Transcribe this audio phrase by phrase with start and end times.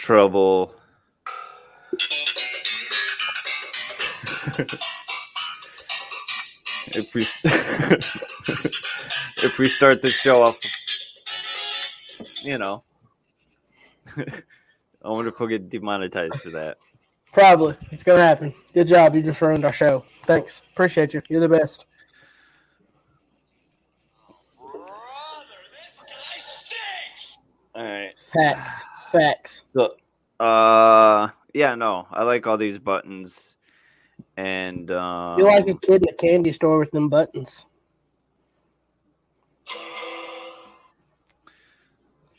[0.00, 0.74] trouble.
[6.88, 7.26] if we
[9.44, 10.58] if we start the show off,
[12.42, 12.80] you know,
[14.16, 14.22] I
[15.04, 16.78] wonder if we'll get demonetized for that.
[17.32, 17.76] Probably.
[17.92, 18.54] It's gonna happen.
[18.74, 19.14] Good job.
[19.14, 20.04] You just ruined our show.
[20.24, 20.62] Thanks.
[20.72, 21.22] Appreciate you.
[21.28, 21.84] You're the best.
[27.74, 28.12] All right.
[28.32, 28.89] Facts.
[29.12, 29.64] Facts.
[29.74, 29.94] So,
[30.38, 33.56] uh, yeah, no, I like all these buttons,
[34.36, 37.66] and um, You're like a kid in a candy store with them buttons.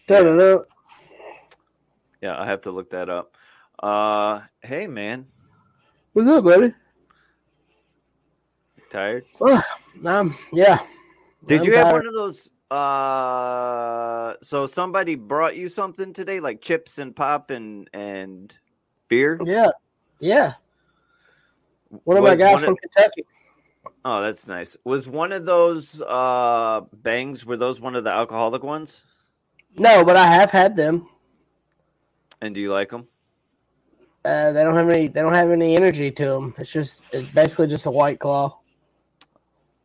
[0.08, 0.64] Da-da-da.
[2.22, 3.38] yeah, I have to look that up.
[3.82, 5.26] Uh, hey, man,
[6.14, 6.74] What's up, buddy?
[8.90, 9.26] tired?
[10.06, 10.80] Um, yeah.
[11.46, 12.52] Did I'm you have one of those?
[12.72, 18.58] Uh, so somebody brought you something today, like chips and pop and and
[19.10, 19.40] beer.
[19.44, 19.72] Yeah.
[20.20, 20.54] Yeah.
[22.06, 23.26] One of my guys one of- from Kentucky.
[24.06, 24.78] Oh, that's nice.
[24.86, 27.46] Was one of those uh bangs?
[27.46, 29.04] Were those one of the alcoholic ones?
[29.78, 31.10] No, but I have had them.
[32.42, 33.08] And do you like them?
[34.24, 35.08] Uh, they don't have any.
[35.08, 36.54] They don't have any energy to them.
[36.58, 37.02] It's just.
[37.12, 38.60] It's basically just a white claw.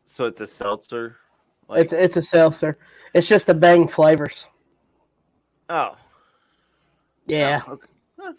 [0.05, 1.17] So it's a seltzer.
[1.69, 2.79] Like, It's it's a seltzer.
[3.15, 4.49] It's just the bang flavors.
[5.69, 5.97] oh,
[7.27, 7.63] Yeah.
[7.67, 7.87] oh, okay.
[8.21, 8.33] Huh.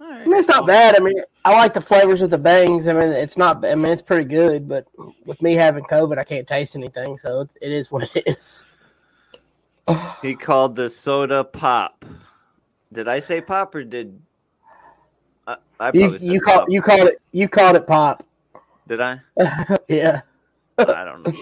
[0.00, 0.20] All right.
[0.22, 0.96] I mean, it's not bad.
[0.96, 2.88] I mean, I like the flavors of the bangs.
[2.88, 3.64] I mean, it's not.
[3.64, 4.68] I mean, it's pretty good.
[4.68, 4.86] But
[5.24, 8.64] with me having COVID, I can't taste anything, so it, it is what it is.
[10.20, 12.04] He called the soda pop.
[12.92, 14.20] Did I say pop or did
[15.46, 15.56] I?
[15.80, 16.68] I You you call pop.
[16.68, 18.24] you called it you called it pop.
[18.86, 19.20] Did I?
[19.88, 20.22] yeah.
[20.78, 21.32] I don't know.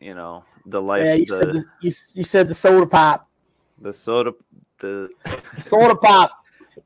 [0.00, 1.04] You know the life.
[1.04, 3.28] Yeah, you the, said the, you, you said the soda pop.
[3.80, 4.32] the soda.
[4.78, 5.10] The
[5.58, 6.32] Soda pop.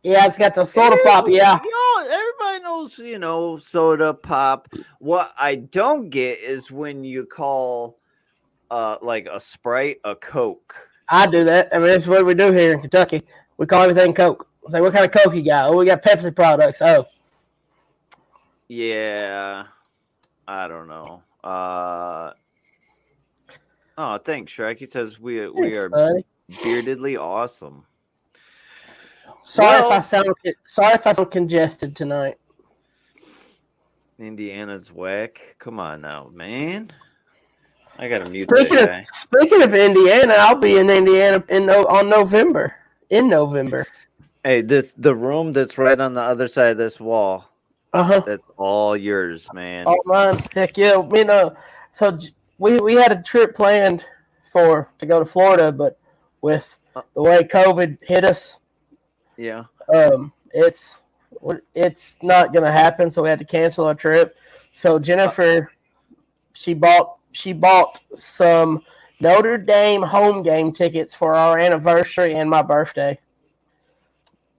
[0.03, 1.27] Yeah, it's got the soda pop.
[1.29, 1.59] Yeah.
[1.65, 4.69] Yo, everybody knows, you know, soda pop.
[4.99, 7.99] What I don't get is when you call
[8.71, 10.75] uh like a Sprite a Coke.
[11.09, 11.75] I do that.
[11.75, 13.23] I mean, that's what we do here in Kentucky.
[13.57, 14.47] We call everything Coke.
[14.65, 15.71] It's like, what kind of Coke you got?
[15.71, 16.83] Oh, we got Pepsi products.
[16.83, 17.07] Oh,
[18.69, 19.65] Yeah.
[20.49, 21.23] I don't know.
[21.43, 22.33] Uh
[23.99, 24.79] Oh, thanks, Shrek.
[24.79, 26.25] He says we we thanks, are buddy.
[26.63, 27.85] beardedly awesome.
[29.45, 30.29] Sorry Well- if I sound
[30.67, 32.37] sorry if I sound congested tonight.
[34.19, 35.57] Indiana's whack.
[35.59, 36.91] Come on now, man.
[37.99, 41.85] I gotta mute Speaking that of speaking of Indiana, I'll be in Indiana in no,
[41.87, 42.75] on November.
[43.11, 43.87] In November.
[44.45, 47.51] Hey, this the room that's right on the other side of this wall.
[47.93, 48.21] Uh huh.
[48.27, 49.85] That's all yours, man.
[49.87, 50.97] Oh man, heck yeah.
[50.97, 51.57] We know.
[51.93, 52.19] So
[52.59, 54.05] we we had a trip planned
[54.53, 55.99] for to go to Florida, but
[56.41, 56.67] with
[57.15, 58.59] the way COVID hit us,
[59.37, 59.65] Yeah.
[59.93, 60.99] um, it's
[61.75, 63.11] it's not gonna happen.
[63.11, 64.37] So we had to cancel our trip.
[64.75, 65.71] So Jennifer,
[66.55, 68.83] she bought she bought some
[69.21, 73.19] Notre Dame home game tickets for our anniversary and my birthday.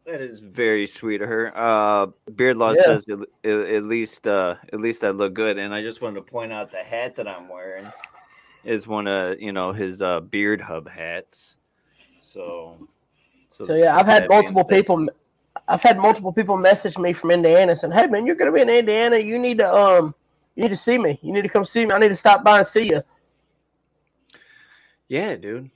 [0.07, 1.51] That is very sweet of her.
[1.53, 2.84] Uh, Beardlaw Yeah.
[2.84, 3.19] says at,
[3.51, 6.72] at least uh, at least I look good, and I just wanted to point out
[6.72, 7.91] the hat that I'm wearing
[8.63, 11.57] is one of you know his uh, Beard Hub hats.
[12.19, 12.88] So,
[13.50, 15.09] So yeah, I've had multiple people.
[15.68, 18.69] I've had multiple people message me from Indiana saying, "Hey man, you're gonna be in
[18.69, 19.18] Indiana.
[19.18, 20.16] You need to um,
[20.56, 21.19] you need to see me.
[21.22, 21.91] You need to come see me.
[21.91, 23.03] I need to stop by and see you."
[25.09, 25.69] Yeah, dude.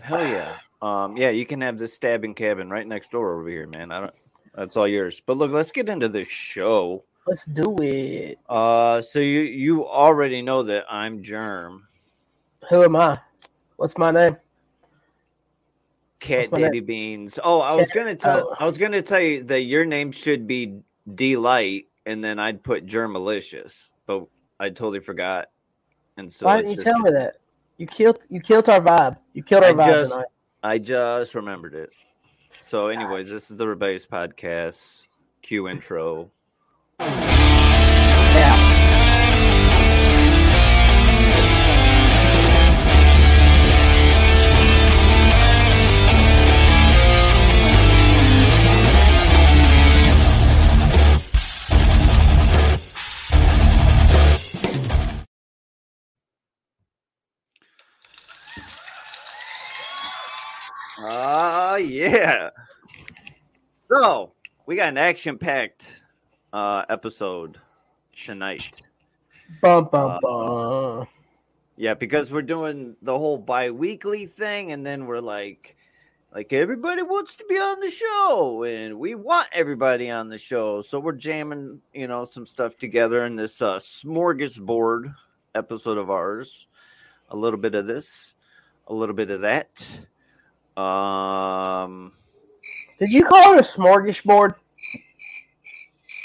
[0.00, 0.56] Hell yeah.
[0.82, 3.90] Um, yeah, you can have this stabbing cabin right next door over here, man.
[3.90, 4.14] I don't.
[4.54, 5.20] That's all yours.
[5.24, 7.04] But look, let's get into the show.
[7.26, 8.38] Let's do it.
[8.48, 11.88] Uh, so you you already know that I'm Germ,
[12.68, 13.18] Who am I?
[13.76, 14.36] What's my name?
[16.20, 17.38] Cat Daddy Beanz.
[17.42, 18.56] Oh, I was gonna tell Oh.
[18.60, 20.80] I was gonna tell you that your name should be
[21.14, 24.26] Delight, and then I'd put Germalicious, but
[24.60, 25.48] I totally forgot.
[26.16, 27.36] And so Why didn't you tell me that?
[27.76, 28.20] You killed.
[28.28, 29.16] You killed our vibe.
[29.32, 30.26] You killed our I vibe just- tonight.
[30.64, 31.90] I just remembered it.
[32.62, 35.04] So, anyways, this is the Rebellious Podcast
[35.42, 36.30] Q intro.
[61.84, 62.50] Yeah.
[63.92, 64.32] So,
[64.66, 66.02] we got an action packed
[66.52, 67.58] uh, episode
[68.20, 68.82] tonight.
[69.60, 71.08] Bum bum Uh, bum.
[71.76, 75.76] Yeah, because we're doing the whole bi weekly thing, and then we're like,
[76.34, 80.82] like everybody wants to be on the show and we want everybody on the show
[80.82, 85.14] so we're jamming you know some stuff together in this uh smorgasbord
[85.54, 86.66] episode of ours
[87.30, 88.34] a little bit of this
[88.88, 89.86] a little bit of that
[90.76, 92.12] um
[92.98, 94.54] Did you call it a smorgasbord?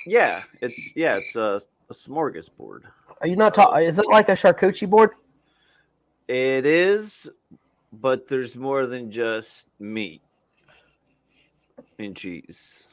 [0.06, 1.60] yeah it's yeah it's a,
[1.90, 2.81] a smorgasbord
[3.22, 3.84] Are you not talking?
[3.86, 5.12] Is it like a charcuterie board?
[6.28, 7.30] it is
[7.92, 10.22] but there's more than just meat
[11.98, 12.90] and cheese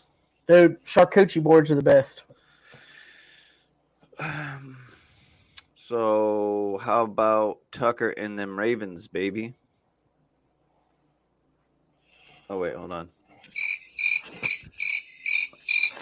[0.49, 2.23] Dude, charcuterie boards are the best.
[4.19, 4.77] Um,
[5.75, 9.55] so how about Tucker and them Ravens, baby?
[12.49, 13.09] Oh wait, hold on.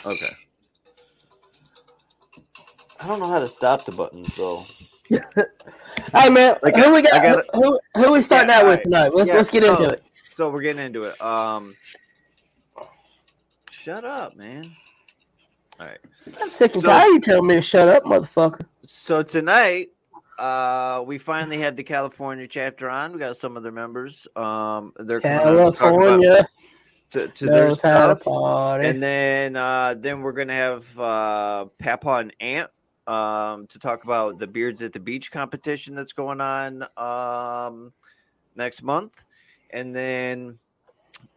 [0.04, 0.30] Okay.
[3.00, 4.66] I don't know how to stop the buttons though.
[6.12, 7.12] Hey man, Like, who we got?
[7.14, 8.84] I gotta- who who we starting Yeah, out with alright.
[8.84, 9.14] tonight?
[9.14, 10.02] Let's Yeah, let's get into it.
[10.24, 11.20] So we're getting into it.
[11.20, 11.76] Um
[13.70, 14.72] Shut up, man.
[15.78, 15.98] All right.
[16.40, 17.06] I'm sick and So- tired.
[17.08, 18.66] You telling me to shut up, motherfucker.
[18.86, 19.90] So tonight,
[20.38, 23.12] uh, we finally had the California chapter on.
[23.12, 24.26] We got some of their members.
[24.34, 26.48] Um, they're coming on to talk about California
[27.10, 28.88] to, to their stuff, party.
[28.88, 32.70] and then uh, then we're gonna have uh, Papa and Ant
[33.06, 37.92] um, to talk about the Beards at the Beach competition that's going on um,
[38.56, 39.24] next month,
[39.70, 40.58] and then.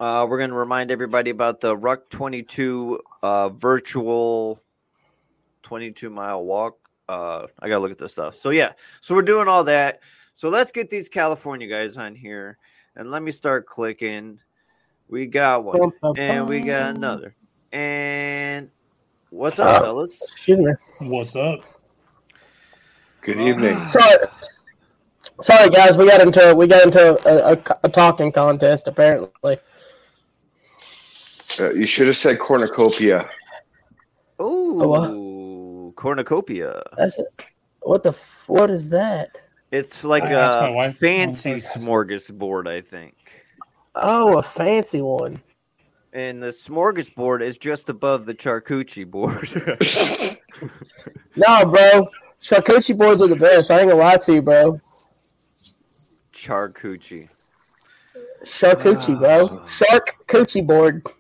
[0.01, 4.59] Uh, we're going to remind everybody about the Ruck 22 uh, virtual
[5.63, 6.87] 22 mile walk.
[7.09, 8.36] Uh, I got to look at this stuff.
[8.36, 10.01] So, yeah, so we're doing all that.
[10.33, 12.57] So, let's get these California guys on here
[12.95, 14.39] and let me start clicking.
[15.07, 17.33] We got one, Bum, bum, and we got another.
[17.71, 18.69] And
[19.30, 20.21] what's up, Uh, fellas?
[20.21, 20.74] Excuse me.
[21.07, 21.62] What's up?
[23.21, 23.77] Good evening.
[23.89, 24.25] Sorry,
[25.42, 25.98] sorry guys.
[25.98, 29.59] We got into we got into a, a, a talking contest apparently.
[31.59, 33.30] Uh, you should have said cornucopia.
[34.39, 34.77] Oh,
[35.97, 36.81] cornucopia.
[36.95, 37.27] That's it.
[37.81, 38.13] What the
[38.47, 39.41] what is that?
[39.71, 40.97] It's like I a wife.
[40.97, 43.15] fancy Oh, smorgasbord, I think.
[43.95, 45.41] Oh, a fancy one.
[46.13, 49.49] And the smorgasbord is just above the charcuterie board.
[51.35, 52.09] No, bro.
[52.41, 53.69] Charcuterie boards are the best.
[53.69, 54.79] I ain't gonna lie to you, bro.
[56.33, 57.29] charcuterie.
[58.44, 59.61] Charcuterie, bro.
[59.61, 59.67] Ah.
[59.67, 61.05] Shark coochie board.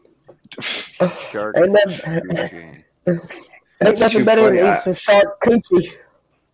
[0.99, 2.83] And then Charcuterie.
[3.85, 4.61] ain't nothing better than funny.
[4.61, 5.95] I- eat some shark coochie.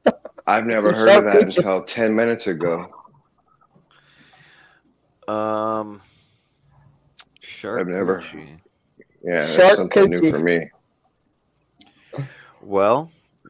[0.48, 1.58] I've never Some heard of that charcuterie.
[1.58, 2.88] until 10 minutes ago.
[5.28, 6.02] Um,
[7.64, 8.60] I've never- charcuterie.
[9.24, 10.70] Yeah, that's something new for me.
[12.62, 13.10] Well,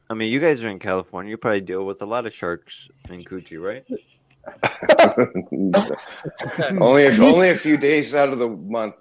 [0.10, 1.32] I mean, you guys are in California.
[1.32, 3.84] You probably deal with a lot of sharks and coochie, right?
[6.80, 8.96] only if only a few days out of the month.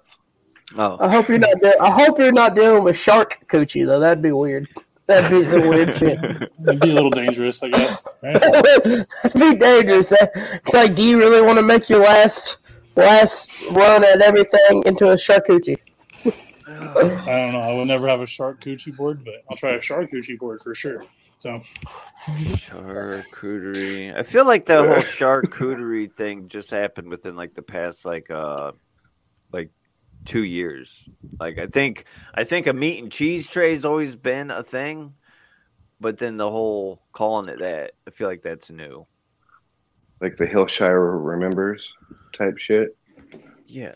[0.77, 1.59] Oh, I hope you're not.
[1.59, 3.99] De- I hope you're not dealing with shark coochie though.
[3.99, 4.67] That'd be weird.
[5.05, 6.17] That'd be some weird shit.
[6.19, 8.07] It'd be a little dangerous, I guess.
[8.21, 8.33] Right?
[8.41, 10.11] That'd be dangerous.
[10.11, 12.57] It's like, do you really want to make your last
[12.95, 15.77] last run at everything into a charcuterie?
[16.25, 16.93] I
[17.25, 17.59] don't know.
[17.59, 20.61] I will never have a shark coochie board, but I'll try a shark coochie board
[20.61, 21.05] for sure.
[21.37, 21.59] So
[22.27, 24.15] charcuterie.
[24.15, 28.67] I feel like the whole charcuterie thing just happened within like the past like uh
[28.67, 28.75] like
[30.25, 31.07] two years.
[31.39, 35.13] Like I think I think a meat and cheese tray's always been a thing,
[35.99, 39.05] but then the whole calling it that, I feel like that's new.
[40.21, 41.87] Like the Hillshire remembers
[42.37, 42.95] type shit.
[43.67, 43.95] Yeah.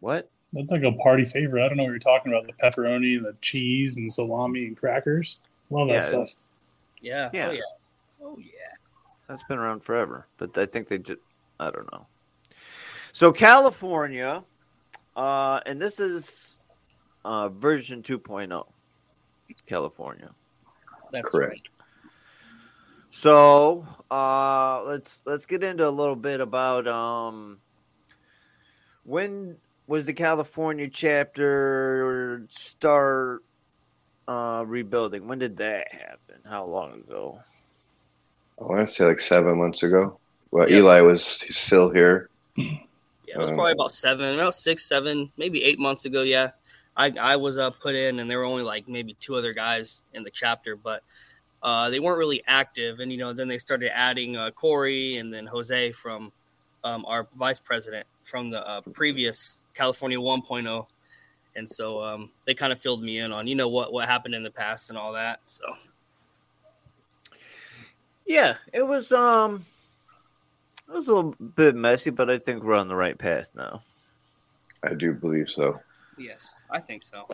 [0.00, 0.30] What?
[0.52, 1.62] that's like a party favorite.
[1.64, 2.46] I don't know what you're talking about.
[2.46, 5.42] The pepperoni and the cheese and salami and crackers.
[5.70, 6.00] Love that Yeah.
[6.00, 6.30] stuff.
[7.00, 7.30] Yeah.
[7.32, 7.46] Oh, yeah.
[7.48, 7.60] Oh yeah.
[8.22, 8.50] Oh yeah.
[9.28, 11.20] That's been around forever, but I think they just
[11.60, 12.06] I don't know.
[13.12, 14.44] So California,
[15.16, 16.58] uh, and this is
[17.24, 18.64] uh, version 2.0,
[19.66, 20.28] California.
[21.12, 21.50] That's Correct.
[21.52, 21.62] right.
[23.08, 27.58] So uh, let's let's get into a little bit about um,
[29.04, 29.56] when
[29.86, 33.42] was the California chapter start
[34.28, 35.26] uh, rebuilding?
[35.28, 36.42] When did that happen?
[36.44, 37.38] How long ago?
[38.60, 40.18] I want to say like seven months ago.
[40.50, 40.78] Well, Yeah.
[40.78, 42.28] Eli was he's still here.
[43.26, 46.22] Yeah, it was Um, probably about seven, about six, seven, maybe eight months ago.
[46.22, 46.50] Yeah,
[46.96, 50.02] I I was uh, put in, and there were only like maybe two other guys
[50.14, 51.02] in the chapter, but
[51.62, 53.00] uh, they weren't really active.
[53.00, 56.32] And you know, then they started adding uh, Corey and then Jose from
[56.84, 60.86] um, our vice president from the uh, previous California 1.0.
[61.56, 64.34] And so um, they kind of filled me in on you know what what happened
[64.34, 65.40] in the past and all that.
[65.46, 65.64] So
[68.26, 69.64] Yeah, it was um,
[70.88, 73.82] it was a little bit messy, but I think we're on the right path now.
[74.82, 75.80] I do believe so.
[76.18, 77.26] Yes, I think so.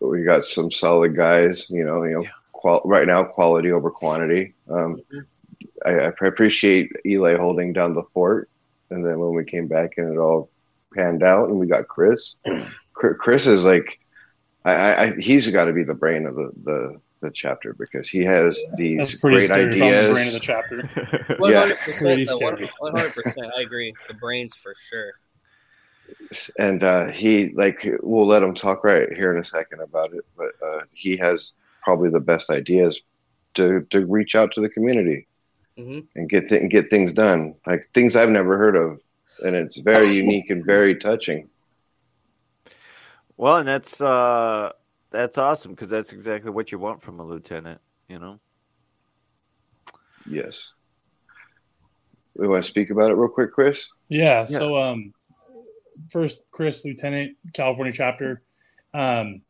[0.00, 1.66] But we got some solid guys.
[1.70, 2.28] You know, you know, Yeah.
[2.52, 4.54] qual- right now quality over quantity.
[4.70, 5.02] Um,
[5.84, 8.48] I, I appreciate Eli holding down the fort,
[8.90, 10.48] and then when we came back and it all
[10.94, 12.36] panned out, and we got Chris.
[12.92, 13.98] Chris Chris is like,
[14.64, 18.08] I, I, I he's got to be the brain of the, the the chapter because
[18.08, 19.74] he has these great scary.
[19.74, 20.46] If I'm the brain of the ideas.
[20.46, 20.76] chapter.
[21.38, 21.60] One Yeah.
[21.60, 22.38] hundred Pretty percent.
[22.38, 22.70] scary.
[22.78, 23.46] One hundred percent.
[23.58, 23.96] I agree.
[24.08, 25.12] The brains for sure.
[26.58, 30.24] and uh, he like we'll let him talk right here in a second about it
[30.36, 33.00] but uh, he has probably the best ideas
[33.54, 35.26] to to reach out to the community
[35.76, 39.00] hmm and get th- and get things done like things i've never heard of
[39.40, 41.48] and it's very unique and very touching
[43.36, 44.72] Well, and that's uh
[45.14, 48.38] that's awesome because that's exactly what you want from a lieutenant, you know.
[50.26, 50.72] yes
[52.36, 54.46] we want to speak about it real quick chris Yeah.
[54.48, 54.58] Yeah.
[54.58, 55.12] So, um,
[56.10, 58.42] first, Chris, Lieutenant, California chapter.
[58.92, 59.42] Um,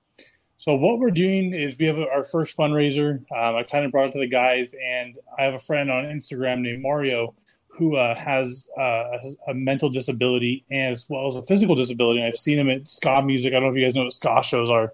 [0.56, 3.16] so what we're doing is we have our first fundraiser.
[3.33, 6.04] Um, I kind of brought it to the guys, and I have a friend on
[6.04, 7.35] Instagram named Mario
[7.68, 9.18] who uh, has uh,
[9.49, 12.21] a mental disability as well as a physical disability.
[12.21, 13.52] And I've seen him at ska music.
[13.52, 14.92] I don't know if you guys know what ska shows are,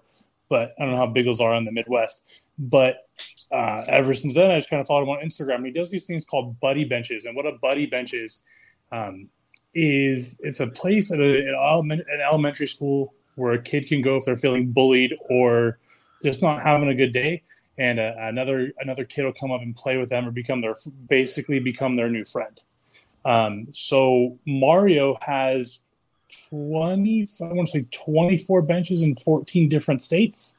[0.51, 2.25] but I don't know how big those are in the Midwest.
[2.59, 2.95] But
[3.51, 5.65] uh, ever since then, I just kind of followed him on Instagram.
[5.65, 7.23] He does these things called buddy benches.
[7.25, 8.41] And what a buddy bench is,
[8.91, 9.29] um,
[9.73, 11.31] is it's a place at a,
[11.79, 15.79] an, an elementary school where a kid can go if they're feeling bullied or
[16.21, 17.41] just not having a good day,
[17.77, 20.75] and uh, another another kid will come up and play with them or become their
[21.07, 22.59] basically become their new friend.
[23.23, 25.83] Um, so Mario has
[26.49, 30.55] twenty, I want to say twenty four benches in fourteen different states.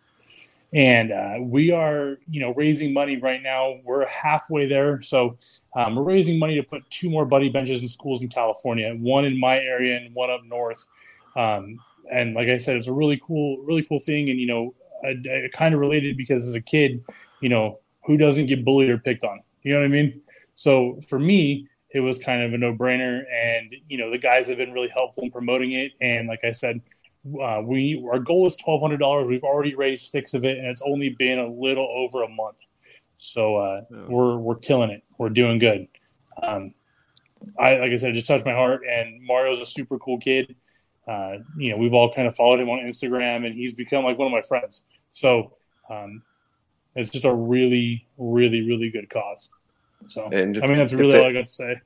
[0.74, 3.80] And uh, we are, you know, raising money right now.
[3.84, 5.36] We're halfway there, so
[5.76, 9.26] um, we're raising money to put two more buddy benches in schools in California, one
[9.26, 10.88] in my area and one up north.
[11.36, 11.78] Um,
[12.10, 14.30] and like I said, it's a really cool, really cool thing.
[14.30, 14.74] And you know,
[15.04, 17.04] I, I kind of related because as a kid,
[17.40, 19.40] you know, who doesn't get bullied or picked on?
[19.62, 20.22] You know what I mean?
[20.54, 23.22] So for me, it was kind of a no-brainer.
[23.30, 25.92] And you know, the guys have been really helpful in promoting it.
[26.00, 26.80] And like I said,
[27.40, 29.26] uh, we our goal is twelve hundred dollars.
[29.28, 32.56] We've already raised six of it, and it's only been a little over a month.
[33.16, 35.02] So uh, we're we're killing it.
[35.18, 35.86] We're doing good.
[36.42, 36.74] Um,
[37.58, 38.82] I like I said, it just touched my heart.
[38.88, 40.56] And Mario's a super cool kid.
[41.06, 44.18] Uh, you know, we've all kind of followed him on Instagram, and he's become like
[44.18, 44.84] one of my friends.
[45.10, 45.54] So
[45.90, 46.22] um,
[46.94, 49.50] it's just a really, really, really good cause.
[50.08, 51.80] So and I mean, that's really they, all I got to say.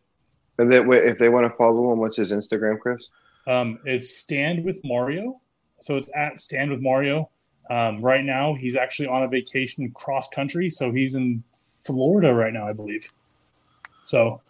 [0.59, 3.09] and then wait, if they want to follow him what's his instagram chris
[3.47, 5.37] Um, it's Stand with Mario.
[5.81, 7.31] So it's at Stand with Mario.
[7.71, 10.71] Um, right now, he's actually on a vacation cross country.
[10.71, 11.43] So he's in
[11.85, 13.11] Florida right now, I believe.
[14.05, 14.41] So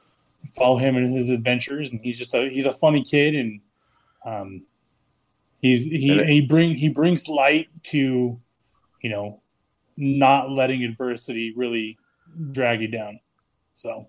[0.55, 3.61] follow him in his adventures, and he's just a he's a funny kid, and
[4.25, 4.63] um,
[5.61, 8.39] he's he And it- he bring he brings light to,
[9.03, 9.41] you know,
[9.97, 11.99] not letting adversity really
[12.53, 13.19] drag you down.
[13.77, 14.09] So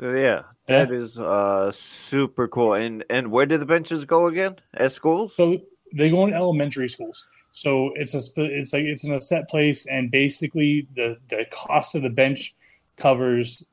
[0.00, 2.74] yeah, that is uh super cool.
[2.74, 4.56] And and where do the benches go again?
[4.74, 5.34] At schools?
[5.34, 5.58] So
[5.94, 7.26] they go in elementary schools.
[7.52, 11.94] So it's a it's like it's in a set place, and basically the the cost
[11.94, 12.54] of the bench
[12.96, 13.66] covers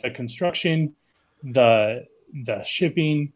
[0.00, 0.94] the construction,
[1.42, 2.06] the
[2.44, 3.32] the shipping,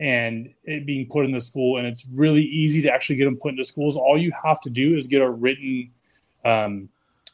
[0.00, 1.78] and it being put in the school.
[1.78, 3.96] And it's really easy to actually get them put into schools.
[3.96, 5.90] All you have to do is get a written
[6.44, 6.88] um,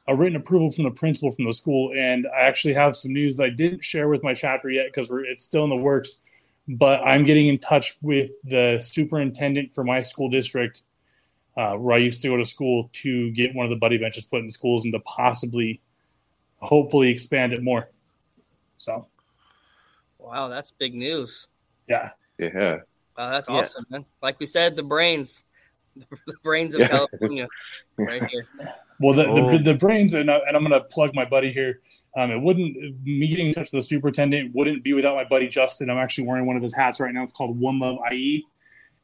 [0.07, 1.93] a written approval from the principal from the school.
[1.97, 5.11] And I actually have some news that I didn't share with my chapter yet because
[5.11, 6.23] it's still in the works
[6.67, 10.83] but I'm getting in touch with the superintendent for my school district,
[11.57, 14.25] uh, where I used to go to school, to get one of the buddy benches
[14.25, 15.81] put in schools and to possibly,
[16.59, 17.91] hopefully, expand it more.
[18.77, 19.09] So,
[20.19, 21.49] Wow, that's big news.
[21.87, 22.79] yeah, yeah
[23.17, 23.57] Wow, that's Yeah.
[23.57, 24.07] awesome, man.
[24.23, 25.45] Like we said, the brains,
[25.97, 26.89] the brains of Yeah.
[26.89, 27.49] California,
[27.99, 28.47] right here.
[29.01, 29.51] Well, the, Oh.
[29.51, 31.81] the, the brains, and, I, and I'm going to plug my buddy here.
[32.17, 35.91] Um, it wouldn't me getting in touch the superintendent wouldn't be without my buddy Justin.
[35.91, 37.23] I'm actually wearing one of his hats right now.
[37.23, 38.45] It's called One Love IE,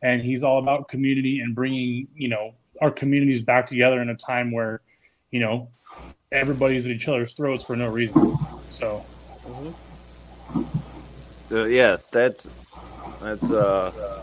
[0.00, 4.14] and he's all about community and bringing you know our communities back together in a
[4.14, 4.82] time where
[5.32, 5.68] you know
[6.30, 8.36] everybody's at each other's throats for no reason.
[8.68, 9.04] So
[11.50, 12.46] Uh, yeah, that's
[13.20, 14.22] that's uh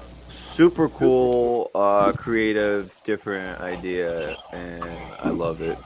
[0.58, 4.84] super cool, uh creative, different idea and
[5.20, 5.78] I love it.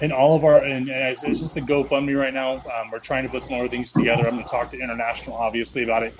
[0.00, 2.54] and all of our and, it's, it's just a GoFundMe right now.
[2.54, 4.26] Um, we're trying to put some other things together.
[4.26, 6.18] I'm going to talk to international obviously about it.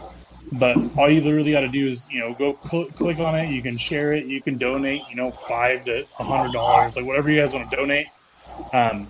[0.52, 3.48] But all you literally got to do is you know go cl- click on it.
[3.50, 4.26] You can share it.
[4.26, 5.02] You can donate.
[5.08, 8.08] You know five to a hundred dollars, like whatever you guys want to donate.
[8.74, 9.06] Um,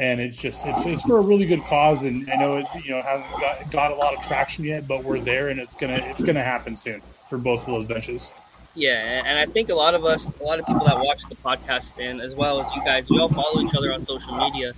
[0.00, 2.02] and it's just it's, it's for a really good cause.
[2.02, 5.04] And I know it you know hasn't got, got a lot of traction yet, but
[5.04, 7.00] we're there, and it's gonna it's gonna happen soon.
[7.32, 8.34] For both of those benches.
[8.74, 11.22] Yeah, and and I think a lot of us, a lot of people that watch
[11.30, 14.36] the podcast, and as well as you guys, we all follow each other on social
[14.36, 14.74] media,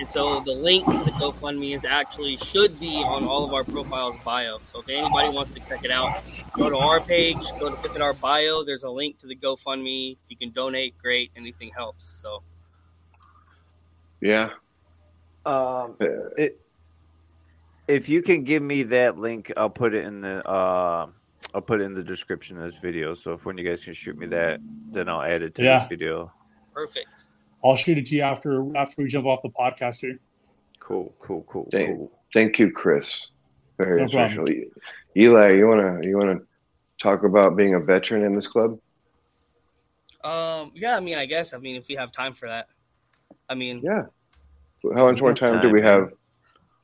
[0.00, 3.62] and so the link to the GoFundMe is actually should be on all of our
[3.62, 4.58] profiles bio.
[4.72, 7.94] So if anybody wants to check it out, go to our page, go to look
[7.94, 8.64] at our bio.
[8.64, 10.16] There's a link to the GoFundMe.
[10.28, 10.98] You can donate.
[10.98, 12.04] Great, anything helps.
[12.20, 12.42] So
[14.20, 14.50] Yeah.
[15.46, 15.96] Um,
[16.36, 16.60] it,
[17.88, 21.06] if you can give me that link, I'll put it in the uh,
[21.54, 23.14] I'll put it in the description of this video.
[23.14, 25.78] So if when you guys can shoot me that, then I'll add it to Yeah.
[25.80, 26.32] this video.
[26.74, 27.26] perfect.
[27.64, 30.18] I'll shoot it to you after after we jump off the podcast here.
[30.80, 31.96] Cool, cool, cool, Dang.
[31.96, 32.12] cool.
[32.32, 33.08] Thank you, Chris.
[33.78, 34.46] Very No special.
[35.16, 36.40] Eli, you wanna you wanna
[36.98, 38.78] talk about being a veteran in this club?
[40.24, 42.68] Um, yeah, I mean, I guess, I mean, if we have time for that,
[43.48, 44.04] I mean, Yeah.
[44.96, 46.12] How much more got time do we have?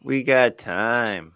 [0.05, 1.33] We got time.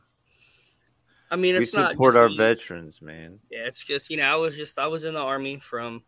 [1.32, 2.36] I mean, We it's not support our me.
[2.36, 3.38] veterans, man.
[3.50, 6.02] Yeah, it's just you know, I was just I was in the army from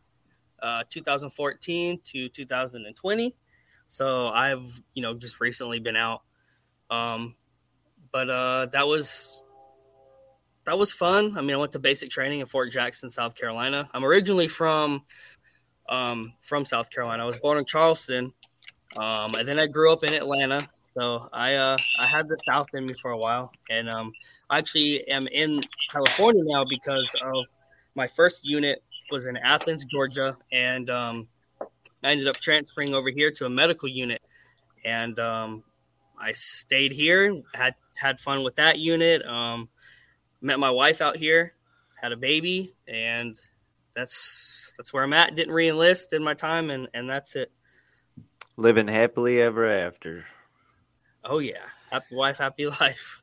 [0.63, 3.35] uh, 2014 to 2020,
[3.87, 6.21] so I've you know just recently been out.
[6.91, 7.37] Um,
[8.13, 9.43] but uh, that was
[10.67, 11.39] that was fun.
[11.39, 13.89] I mean, I went to basic training in Fort Jackson, South Carolina.
[13.95, 15.05] I'm originally from
[15.89, 17.23] um, from South Carolina.
[17.23, 18.35] I was born in Charleston,
[18.99, 20.69] um, and then I grew up in Atlanta.
[20.93, 24.13] So I uh, I had the South in me for a while, and um,
[24.59, 27.45] actually am in California now because of
[27.95, 31.29] my first unit was in Athens, Georgia, and um,
[32.03, 34.23] I ended up transferring over here to a medical unit,
[34.85, 35.63] and um,
[36.19, 39.25] I stayed here, had had fun with that unit.
[39.25, 39.69] Um,
[40.41, 41.55] met my wife out here,
[42.01, 43.41] had a baby, and
[43.95, 45.35] that's that's where I'm at.
[45.35, 47.51] Didn't reenlist in my time, and and that's it.
[48.57, 50.25] Living happily ever after.
[51.25, 53.23] Oh yeah, happy wife, happy life.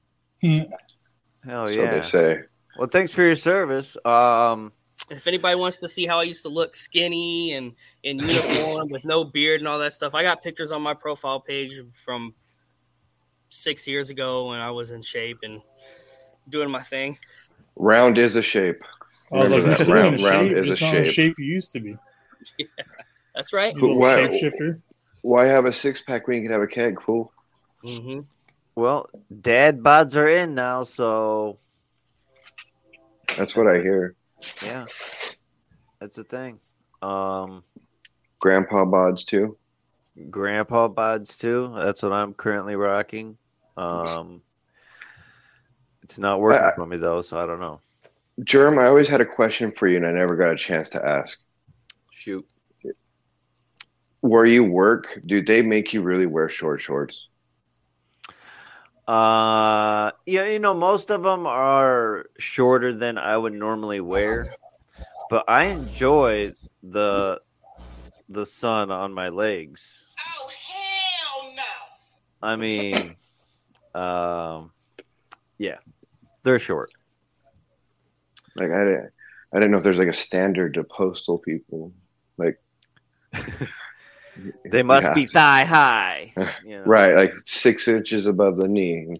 [1.45, 1.99] Hell so yeah.
[1.99, 2.39] they say.
[2.77, 3.97] Well, thanks for your service.
[4.05, 4.71] Um,
[5.09, 9.03] If anybody wants to see how I used to look skinny and in uniform with
[9.03, 12.33] no beard and all that stuff, I got pictures on my profile page from
[13.49, 15.61] six years ago when I was in shape and
[16.49, 17.17] doing my thing.
[17.75, 18.81] Round is a shape.
[19.33, 21.13] I was like, Remember you're that in round- a round shape, is a not shape.
[21.13, 21.97] shape you used to be.
[23.35, 23.73] That's right.
[23.75, 24.39] You little Why-
[25.21, 27.31] Why have a six pack when you can have a keg, fool?
[27.83, 28.21] hmm
[28.75, 29.09] well,
[29.41, 31.57] dad bods are in now, so
[33.37, 34.15] That's what I hear.
[34.63, 34.85] yeah,
[35.99, 36.59] that's the thing.
[37.01, 37.63] Um,
[38.39, 39.57] Grandpa bods too.
[40.29, 41.73] grandpa bods too.
[41.75, 43.37] That's what I'm currently rocking.
[43.77, 44.41] Um,
[46.03, 47.79] it's not working Uh, for me though, so I don't know.
[48.43, 51.05] Germ, I always had a question for you and I never got a chance to
[51.05, 51.37] ask.
[52.11, 52.45] Shoot.
[54.21, 57.27] Where you work, do they make you really wear short shorts?
[59.11, 64.47] Uh, yeah, you know, most of them are shorter than I would normally wear,
[65.29, 67.41] but I enjoy the
[68.29, 70.13] the sun on my legs.
[70.17, 72.47] Oh hell no!
[72.47, 73.17] I mean,
[73.93, 74.71] um,
[75.57, 75.79] yeah,
[76.43, 76.89] they're short.
[78.55, 79.11] Like I didn't,
[79.53, 81.91] I didn't know if there's like a standard to postal people.
[82.37, 82.61] Like
[84.65, 85.13] They must Yeah.
[85.13, 86.33] be thigh high.
[86.65, 86.83] you know?
[86.85, 89.13] right, like six inches above the knee.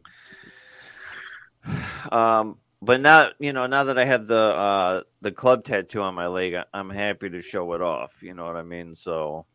[2.12, 6.16] Um, but now you know, now that I have the uh the club tattoo on
[6.16, 8.12] my leg, I- I'm happy to show it off.
[8.22, 8.96] You know what I mean?
[8.96, 9.46] So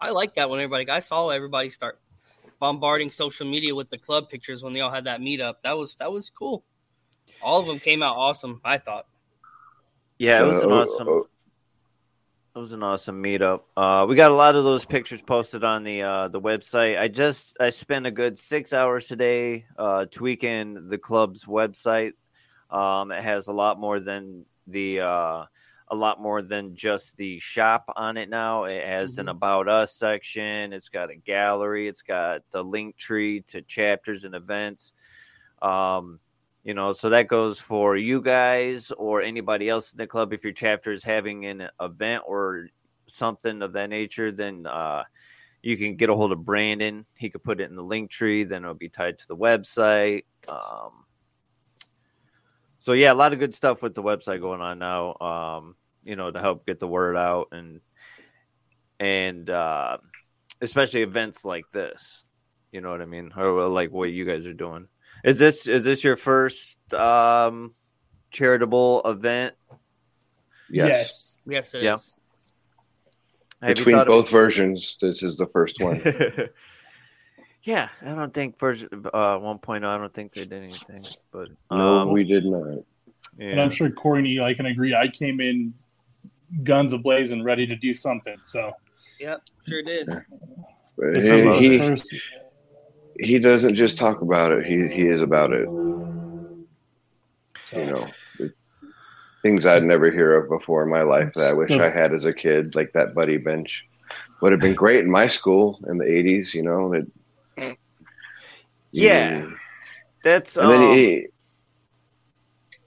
[0.00, 0.88] I like that when everybody.
[0.88, 2.00] I saw everybody start
[2.60, 5.56] bombarding social media with the club pictures when they all had that meetup.
[5.62, 6.64] That was that was cool.
[7.42, 8.60] All of them came out awesome.
[8.64, 9.06] I thought.
[10.18, 11.24] yeah, it was an Uh, awesome.
[12.54, 13.62] It was an awesome meetup.
[13.76, 16.96] Uh, we got a lot of those pictures posted on the uh, the website.
[16.96, 22.12] I just I spent a good six hours today uh, tweaking the club's website.
[22.70, 25.44] Um, it has a lot more than the uh,
[25.88, 28.66] a lot more than just the shop on it now.
[28.66, 30.72] It has an about us section.
[30.72, 31.88] It's got a gallery.
[31.88, 34.92] It's got the link tree to chapters and events.
[35.60, 36.20] Um,
[36.64, 40.32] you know, so that goes for you guys or anybody else in the club.
[40.32, 42.68] If your chapter is having an event or
[43.06, 45.04] something of that nature, then uh,
[45.62, 47.04] you can get a hold of Brandon.
[47.16, 48.44] He could put it in the link tree.
[48.44, 50.24] Then it'll be tied to the website.
[50.48, 51.04] Um,
[52.78, 55.16] so yeah, a lot of good stuff with the website going on now.
[55.16, 57.80] Um, you know, to help get the word out and
[58.98, 59.98] and uh,
[60.62, 62.24] especially events like this.
[62.72, 63.32] You know what I mean?
[63.36, 64.88] Or like what you guys are doing.
[65.24, 67.72] Is this is this your first um,
[68.30, 69.54] charitable event?
[70.70, 71.38] yes.
[71.46, 71.84] Yes, it is.
[71.84, 71.96] Yeah.
[73.66, 76.02] Have Between thought both versions, this is the first one.
[77.62, 79.84] yeah, I don't think version uh, 1.0.
[79.86, 82.84] I don't think they did anything, but no, um, we did not.
[83.38, 84.94] And I'm sure Corey and Eli can agree.
[84.94, 85.72] I came in
[86.62, 88.36] guns ablaze and ready to do something.
[88.42, 88.72] So,
[89.18, 90.08] yep, sure did.
[90.98, 92.14] This is the he, first.
[93.18, 95.70] He doesn't just talk about it; he he is about it.
[97.72, 98.06] You know,
[99.42, 102.24] things I'd never hear of before in my life that I wish I had as
[102.24, 103.84] a kid, like that buddy bench,
[104.40, 106.54] would have been great in my school in the '80s.
[106.54, 107.76] You know that.
[108.92, 109.50] Yeah,
[110.22, 110.56] that's.
[110.56, 111.26] And then um, he,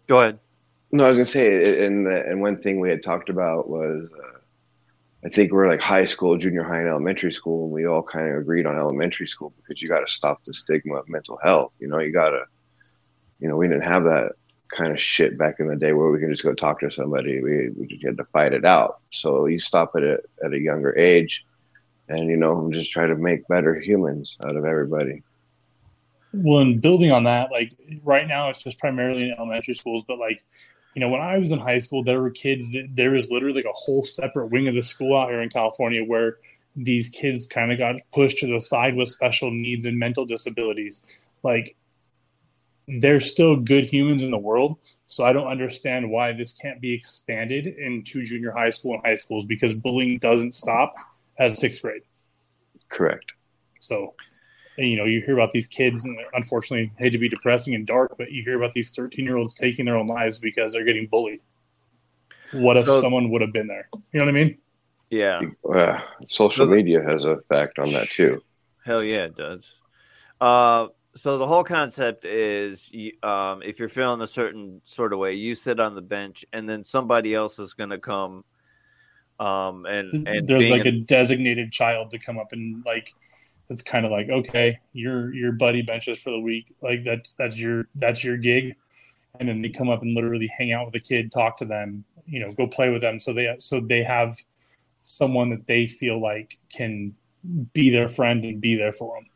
[0.08, 0.40] go ahead.
[0.92, 4.37] No, I was gonna say, and and one thing we had talked about was, uh,
[5.26, 8.30] I think we're like high school, junior high, and elementary school, and we all kind
[8.32, 11.74] of agreed on elementary school because you got to stop the stigma of mental health.
[11.80, 12.44] You know, you got to,
[13.40, 14.34] you know, we didn't have that
[14.70, 17.42] kind of shit back in the day where we can just go talk to somebody.
[17.42, 19.00] We we just had to fight it out.
[19.12, 21.44] So you stop it at, at a younger age,
[22.08, 25.24] and you know, just try to make better humans out of everybody.
[26.34, 27.72] Well, and building on that, like
[28.04, 30.44] right now, it's just primarily in elementary schools, but like,
[30.98, 32.76] you know, when I was in high school, there were kids.
[32.90, 36.04] There was literally like a whole separate wing of the school out here in California
[36.04, 36.38] where
[36.76, 41.04] these kids kind of got pushed to the side with special needs and mental disabilities.
[41.44, 41.76] Like,
[42.88, 44.78] they're still good humans in the world.
[45.06, 49.18] So I don't understand why this can't be expanded into junior high school and high
[49.18, 50.96] schools because bullying doesn't stop
[51.38, 52.02] at sixth grade.
[52.90, 53.34] Correct.
[53.82, 54.16] So,
[54.78, 57.86] and, you know, you hear about these kids, and unfortunately, hate to be depressing and
[57.88, 60.86] dark, but you hear about these 13 year olds taking their own lives because they're
[60.86, 61.40] getting bullied.
[62.54, 63.90] What if So- someone would have been there?
[64.14, 64.58] You know what I mean?
[65.10, 65.42] Yeah,
[65.74, 68.44] Uh, social So media has a fact on that too.
[68.86, 69.76] hell yeah, it does.
[70.42, 72.92] Uh, so the whole concept is,
[73.24, 76.70] um, if you're feeling a certain sort of way, you sit on the bench, and
[76.70, 78.44] then somebody else is going to come.
[79.40, 83.14] Um, and and There's like a an- designated child to come up and like,
[83.70, 87.60] it's kind of like, okay, your your buddy benches for the week, like that's that's
[87.60, 88.76] your that's your gig,
[89.40, 92.04] and then they come up and literally hang out with the kid, talk to them,
[92.26, 94.36] you know, go play with them, so they so they have
[95.04, 97.14] someone that they feel like can
[97.74, 99.30] be their friend and be there for them.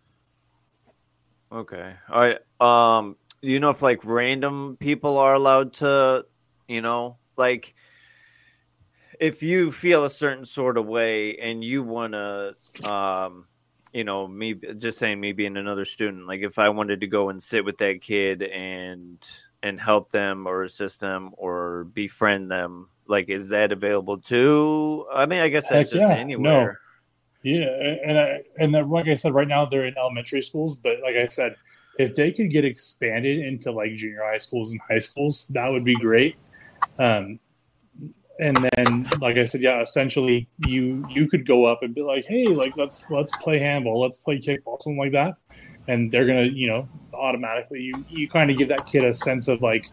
[1.52, 1.94] Okay.
[2.10, 2.39] All right.
[3.00, 6.26] Um, do you know if like random people are allowed to,
[6.67, 7.74] you know, like
[9.20, 12.56] if you feel a certain sort of way and you want to,
[12.89, 13.46] um,
[13.93, 17.30] you know, me just saying me being another student, like if I wanted to go
[17.30, 19.17] and sit with that kid and
[19.63, 25.06] and help them or assist them or befriend them, like is that available too?
[25.13, 26.17] I mean, I guess that's Heck just yeah.
[26.17, 26.80] anywhere.
[27.43, 27.65] Yeah,
[28.06, 31.27] and I, and like I said, right now they're in elementary schools, but like I
[31.27, 31.56] said,
[31.97, 35.84] if they could get expanded into like junior high schools and high schools, that would
[35.84, 36.36] be great.
[36.99, 37.39] Um,
[38.41, 42.25] and then, like I said, yeah, essentially, you you could go up and be like,
[42.27, 45.36] hey, like let's let's play handball, let's play kickball, something like that,
[45.88, 49.47] and they're gonna, you know, automatically you you kind of give that kid a sense
[49.47, 49.86] of like,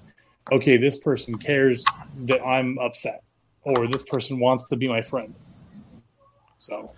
[0.50, 1.84] okay, this person cares
[2.24, 3.22] that I'm upset,
[3.62, 5.34] or this person wants to be my friend.
[6.56, 6.94] So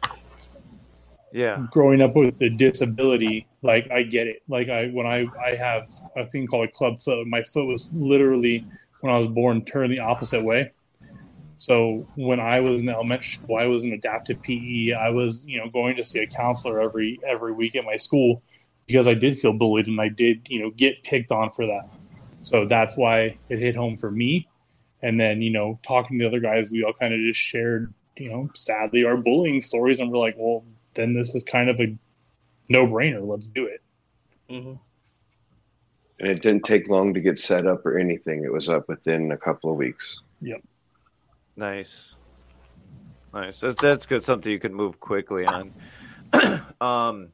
[1.33, 1.67] Yeah.
[1.71, 4.43] growing up with the disability, like I get it.
[4.49, 7.27] Like I when I I have a thing called a club foot.
[7.27, 8.65] My foot was literally
[9.01, 10.71] when I was born turned the opposite way.
[11.61, 14.93] So when I was in elementary school, I was in adaptive PE.
[14.93, 18.43] I was you know going to see a counselor every every week at my school
[18.87, 21.91] because I did feel bullied and I did you know get picked on for that.
[22.41, 24.49] So that's why it hit home for me.
[25.03, 27.93] And then you know talking to the other guys, we all kind of just shared
[28.17, 31.79] you know sadly our bullying stories, and we're like, well then this is kind of
[31.79, 31.95] a
[32.71, 33.27] no brainer.
[33.29, 33.83] Let's do it.
[34.49, 34.77] hmm
[36.21, 38.45] And it didn't take long to get set up or anything.
[38.47, 40.21] It was up within a couple of weeks.
[41.61, 42.15] Nice.
[43.35, 43.61] Nice.
[43.61, 44.23] That's that's good.
[44.23, 45.73] Something you can move quickly on.
[46.81, 47.29] um,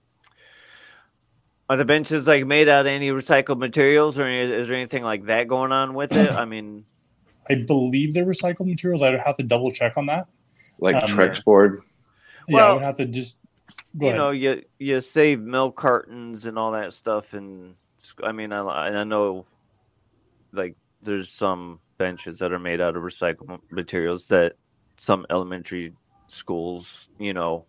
[1.71, 5.05] are the benches like made out of any recycled materials, or is, is there anything
[5.05, 6.33] like that going on with it?
[6.33, 6.85] I mean,
[7.49, 9.01] I believe they're recycled materials.
[9.01, 10.27] I'd have to double check on that.
[10.81, 11.83] Like Um, Trex board.
[12.49, 13.39] yeah, I Well, would have to just
[13.97, 14.19] go you ahead.
[14.19, 17.77] know, you you save milk cartons and all that stuff, and
[18.25, 19.47] I mean, I I know,
[20.53, 24.55] like, there's some benches that are made out of recycled materials that
[24.97, 25.93] some elementary
[26.29, 27.67] schools, you know,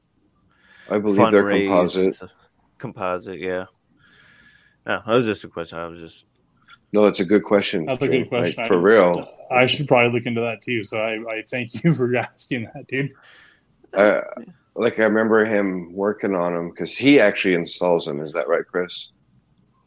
[0.90, 2.30] I believe they're composite.
[2.78, 3.66] Composite, yeah.
[4.86, 5.78] No, that was just a question.
[5.80, 6.28] I was just
[6.94, 7.86] No, it's a good question.
[7.86, 8.64] That's a good question.
[8.64, 9.30] Like, for real.
[9.52, 10.84] I should probably look into that too.
[10.84, 13.12] So I, I thank you for asking that, dude.
[13.94, 14.22] Uh,
[14.76, 18.22] like I remember him working on them because he actually installs them.
[18.22, 19.12] Is that right, Chris?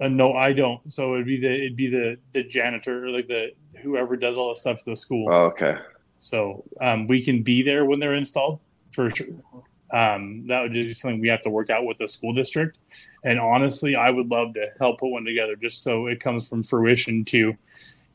[0.00, 0.90] Uh, no, I don't.
[0.90, 4.50] So it'd be the it'd be the the janitor or like the whoever does all
[4.50, 5.28] the stuff at the school.
[5.30, 5.78] Oh, okay.
[6.18, 8.60] So um, we can be there when they're installed
[8.92, 9.26] for sure.
[9.92, 12.78] Um, that would just be something we have to work out with the school district.
[13.24, 16.62] And honestly, I would love to help put one together just so it comes from
[16.62, 17.56] fruition to,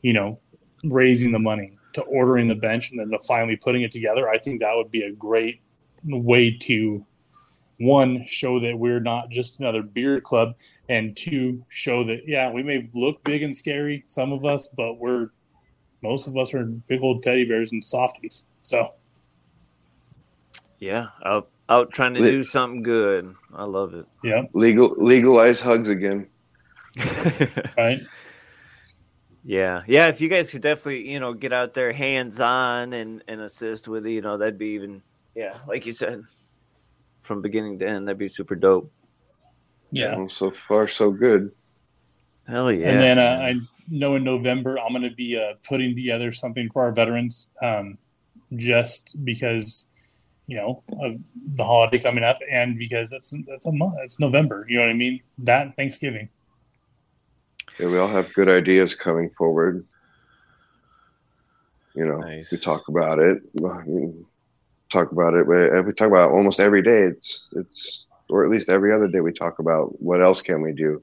[0.02, 0.38] you know,
[0.84, 4.38] raising the money to ordering the bench and then to finally putting it together, I
[4.38, 5.60] think that would be a great
[6.04, 7.04] way to
[7.78, 10.54] one show that we're not just another beer club
[10.88, 14.94] and two show that yeah we may look big and scary some of us but
[14.94, 15.28] we're
[16.02, 18.92] most of us are big old teddy bears and softies so
[20.78, 23.34] Yeah, out out trying to Lit- do something good.
[23.54, 24.06] I love it.
[24.22, 26.28] yeah Legal legalize hugs again.
[27.76, 28.00] right
[29.48, 30.08] yeah, yeah.
[30.08, 33.86] If you guys could definitely, you know, get out there hands on and and assist
[33.86, 35.02] with it, you know, that'd be even,
[35.36, 36.22] yeah, like you said,
[37.20, 38.90] from beginning to end, that'd be super dope.
[39.92, 41.52] yeah Well, so far, so good.
[42.48, 42.88] Hell yeah.
[42.88, 46.70] and then uh, I know in November I'm going to be uh, putting together something
[46.70, 47.98] for our veterans, um,
[48.54, 49.88] just because
[50.46, 51.16] you know of
[51.56, 54.64] the holiday coming up, and because it's it's a month, it's November.
[54.68, 55.20] You know what I mean?
[55.38, 56.28] That Thanksgiving.
[57.80, 59.84] Yeah, we all have good ideas coming forward.
[61.94, 62.52] You know, Nice.
[62.52, 63.42] we talk about it.
[63.58, 64.24] I mean,
[64.92, 65.46] talk about it.
[65.48, 67.02] We we talk about it almost every day.
[67.02, 70.72] It's it's or at least every other day we talk about what else can we
[70.72, 71.02] do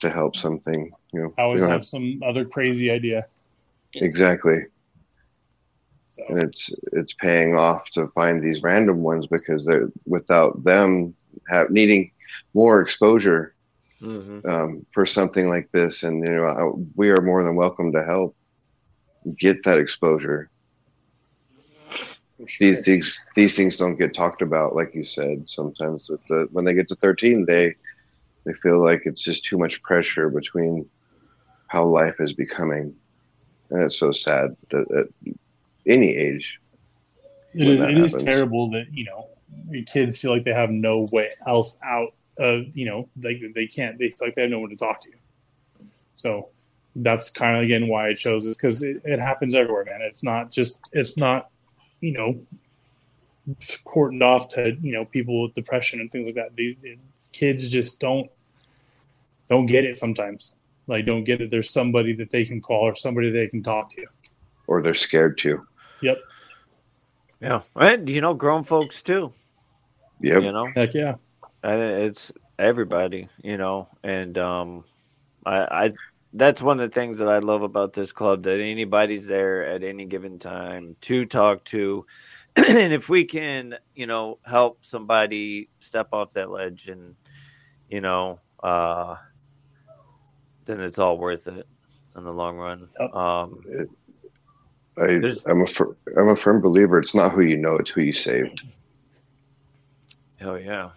[0.00, 0.90] to help something.
[1.12, 3.26] You know, I always we don't have some other crazy idea.
[3.94, 4.64] exactly,
[6.12, 11.14] So and it's it's paying off to find these random ones because they're without them
[11.48, 12.10] have needing
[12.54, 13.54] more exposure
[14.02, 14.44] Mhm.
[14.48, 18.04] um, for something like this, and you know, I, we are more than welcome to
[18.04, 18.36] help
[19.38, 20.50] get that exposure.
[22.60, 25.44] These things, these things don't get talked about, like you said.
[25.48, 27.74] Sometimes with the, when they get to 13, they
[28.48, 30.88] they feel like it's just too much pressure between
[31.66, 32.94] how life is becoming,
[33.68, 35.34] and it's so sad that at
[35.86, 36.58] any age.
[37.52, 39.28] it is it is terrible that you know
[39.68, 43.66] your kids feel like they have no way else out of you know like they
[43.66, 45.10] can't they feel like they have no one to talk to.
[46.14, 46.48] So
[46.96, 50.00] that's kind of again why I chose this because it, it happens everywhere, man.
[50.00, 51.50] It's not just it's not
[52.00, 52.40] you know
[53.84, 56.56] cordoned off to you know people with depression and things like that.
[56.56, 56.76] These
[57.32, 58.30] kids just don't
[59.48, 60.54] don't get it sometimes.
[60.86, 61.50] Like don't get it.
[61.50, 64.06] There's somebody that they can call or somebody they can talk to.
[64.66, 65.66] or they're scared to.
[66.02, 66.18] Yep.
[67.40, 69.32] Yeah, and you know, grown folks too.
[70.20, 70.42] Yep.
[70.42, 71.14] You know, Heck yeah.
[71.62, 73.28] and it's everybody.
[73.42, 74.84] You know, and um,
[75.46, 75.92] I, I
[76.32, 79.82] that's one of the things that I love about this club that anybody's there at
[79.82, 82.04] any given time to talk to,
[82.56, 87.14] and if we can, you know, help somebody step off that ledge and
[87.88, 89.14] you know, uh,
[90.68, 91.66] then it's all worth it
[92.16, 92.88] in the long run.
[93.00, 93.14] Yep.
[93.16, 93.60] Um,
[94.98, 96.98] I, I'm, a fir- I'm a firm believer.
[96.98, 98.60] It's not who you know; it's who you saved.
[100.36, 100.90] Hell yeah.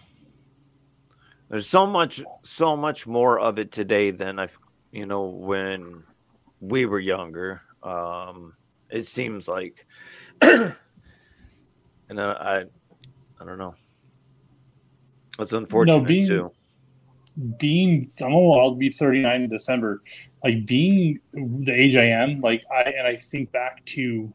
[1.50, 4.48] There's so much, so much more of it today than I,
[4.92, 6.04] you know, when
[6.60, 7.62] we were younger.
[7.84, 8.54] Um,
[8.90, 9.86] it seems like,
[10.42, 10.76] and
[12.10, 12.60] I, I,
[13.40, 13.76] I don't know.
[15.38, 16.52] That's unfortunate being- too.
[17.58, 20.02] Being I'm oh, I'll be 39 in December.
[20.44, 24.34] Like being the age I am, like I and I think back to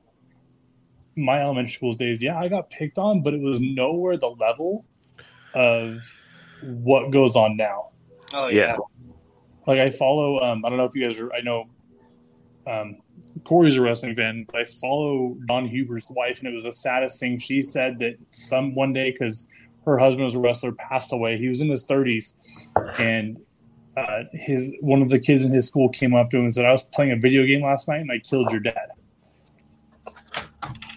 [1.17, 2.23] my elementary school days.
[2.23, 4.85] Yeah, I got picked on, but it was nowhere the level
[5.55, 6.03] of
[6.63, 7.91] what goes on now.
[8.33, 8.77] Oh Yeah.
[8.77, 8.77] yeah.
[9.67, 10.41] Like I follow.
[10.41, 11.33] Um, I don't know if you guys are.
[11.33, 11.65] I know.
[12.67, 12.99] Um,
[13.45, 17.21] Corey's a wrestling fan, but I follow Jon Huber's wife, and it was the saddest
[17.21, 17.39] thing.
[17.39, 19.49] She said that some one day because
[19.87, 21.39] her husband was a wrestler, passed away.
[21.39, 22.35] He was in his 30s,
[23.01, 23.39] and
[23.97, 26.67] uh, his one of the kids in his school came up to him and said,
[26.67, 28.91] "I was playing a video game last night, and I killed your dad."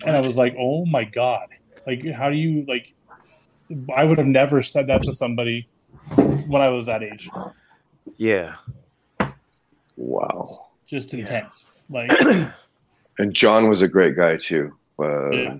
[0.05, 1.47] And I was like, "Oh my god!
[1.87, 2.93] Like, how do you like?"
[3.95, 5.67] I would have never said that to somebody
[6.47, 7.29] when I was that age.
[8.17, 8.55] Yeah.
[9.95, 10.67] Wow.
[10.87, 11.19] Just Yeah.
[11.19, 11.71] intense.
[11.89, 12.09] Like,
[13.19, 14.73] And Jon was a great guy too.
[14.97, 15.57] Uh, Yeah.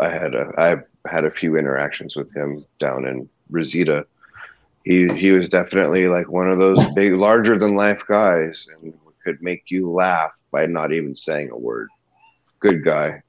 [0.00, 4.06] I had a I had a few interactions with him down in Rosita.
[4.84, 9.42] He he was definitely like one of those big, larger than life guys, and could
[9.42, 11.88] make you laugh by not even saying a word.
[12.60, 13.22] Good guy,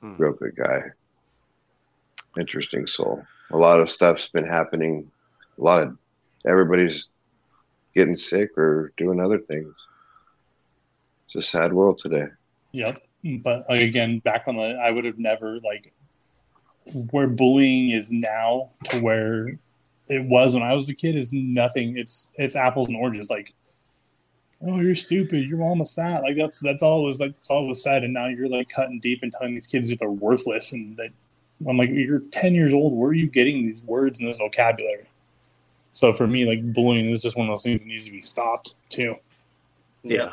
[0.00, 0.16] Hmm.
[0.18, 0.82] real good guy.
[2.38, 3.24] Interesting soul.
[3.50, 5.10] A lot of stuff's been happening.
[5.58, 5.96] A lot of
[6.44, 7.08] everybody's
[7.94, 9.72] getting sick or doing other things.
[11.26, 12.26] It's a sad world today.
[12.72, 12.98] Yep.
[13.42, 15.92] But again, back on the, I would have never like
[16.92, 19.58] where bullying is now to where
[20.08, 21.96] it was when I was a kid is nothing.
[21.96, 23.28] It's it's apples and oranges.
[23.28, 23.52] Like,
[24.62, 25.44] oh, you're stupid.
[25.44, 26.22] Your mom was fat.
[26.22, 27.34] Like that's that's all was like.
[27.34, 28.04] That's all it was said.
[28.04, 30.72] And now you're like cutting deep and telling these kids that they're worthless.
[30.72, 31.10] And that
[31.66, 32.92] I'm like, you're 10 years old.
[32.92, 35.06] Where are you getting these words and this vocabulary?
[35.92, 38.20] So for me, like bullying is just one of those things that needs to be
[38.20, 39.14] stopped too.
[40.02, 40.32] Yeah.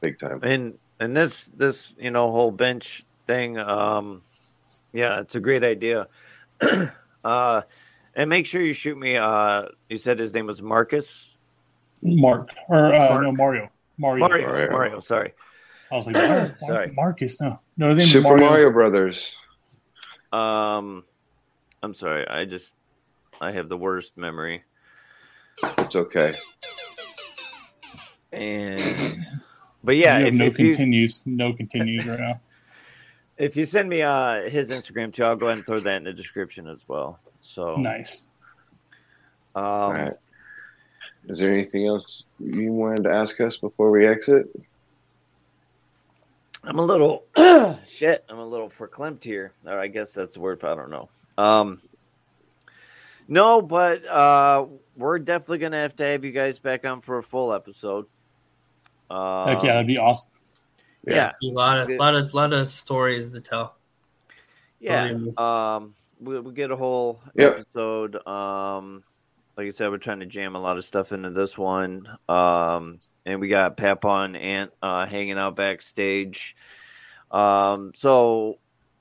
[0.00, 0.40] Big time.
[0.42, 4.22] And and this this you know whole bench thing, um,
[4.96, 6.08] yeah, it's a great idea.
[7.24, 7.62] uh,
[8.14, 9.16] and make sure you shoot me.
[9.16, 11.36] Uh, you said his name was Marcus.
[12.02, 13.22] Mark or uh, Mark.
[13.22, 13.68] no Mario.
[13.98, 14.20] Mario.
[14.20, 14.46] Mario.
[14.46, 14.70] Mario.
[14.70, 15.00] Mario.
[15.00, 15.34] Sorry.
[15.90, 16.92] I was like, Mar- Sorry.
[16.92, 17.40] Marcus.
[17.40, 18.46] No, no, his name Super Mario.
[18.46, 19.32] Mario Brothers.
[20.32, 21.04] Um,
[21.82, 22.26] I'm sorry.
[22.26, 22.74] I just
[23.40, 24.64] I have the worst memory.
[25.62, 26.34] It's okay.
[28.32, 29.18] And
[29.84, 32.40] but yeah, you have if, no if you continues, no continues right now.
[33.38, 36.04] If you send me uh his Instagram too, I'll go ahead and throw that in
[36.04, 37.18] the description as well.
[37.40, 38.30] So Nice.
[39.54, 40.12] um, All right.
[41.28, 44.46] Is there anything else you wanted to ask us before we exit?
[46.64, 47.24] I'm a little
[47.86, 48.24] shit.
[48.28, 49.52] I'm a little verklempt here.
[49.64, 50.60] Or I guess that's the word.
[50.60, 51.08] For, I don't know.
[51.38, 51.80] Um,
[53.28, 57.22] no, but uh, we're definitely gonna have to have you guys back on for a
[57.22, 58.06] full episode.
[59.10, 60.30] Um, Heck yeah, that'd be awesome.
[61.06, 63.76] Yeah, A lot of, lot of, lot of stories to tell.
[64.80, 65.12] yeah.
[65.36, 67.58] Um, we we get a whole Yep.
[67.74, 68.26] episode.
[68.26, 69.02] Um,
[69.56, 72.08] like I said, we're trying to jam a lot of stuff into this one.
[72.28, 76.56] Um, and we got Papa and Ant uh, hanging out backstage.
[77.30, 78.58] Um, so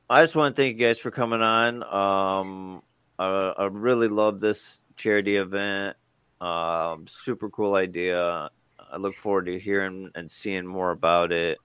[0.10, 1.84] I just want to thank you guys for coming on.
[1.84, 2.82] Um,
[3.20, 3.26] I,
[3.58, 5.96] I really love this charity event.
[6.42, 8.50] Um, super cool idea.
[8.92, 11.58] I look forward to hearing and seeing more about it.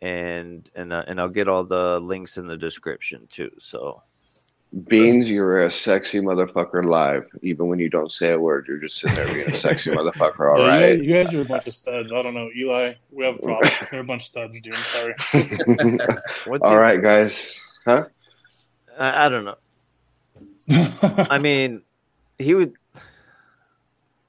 [0.00, 3.50] And and uh, and I'll get all the links in the description too.
[3.58, 4.00] So
[4.84, 7.24] Beanz, you're a sexy motherfucker live.
[7.42, 10.52] Even when you don't say a word, you're just sitting there being a sexy motherfucker.
[10.52, 10.96] All Yeah, you right.
[10.98, 12.12] guys- You, guys are a bunch of studs.
[12.12, 12.92] I don't know, Eli.
[13.10, 13.72] We have a problem.
[13.90, 14.74] They're a bunch of studs, dude.
[14.74, 15.14] I'm sorry.
[16.46, 17.58] what's All your- guys.
[17.86, 18.04] Huh?
[18.98, 19.56] I, I don't know.
[21.30, 21.82] I mean,
[22.38, 22.74] he would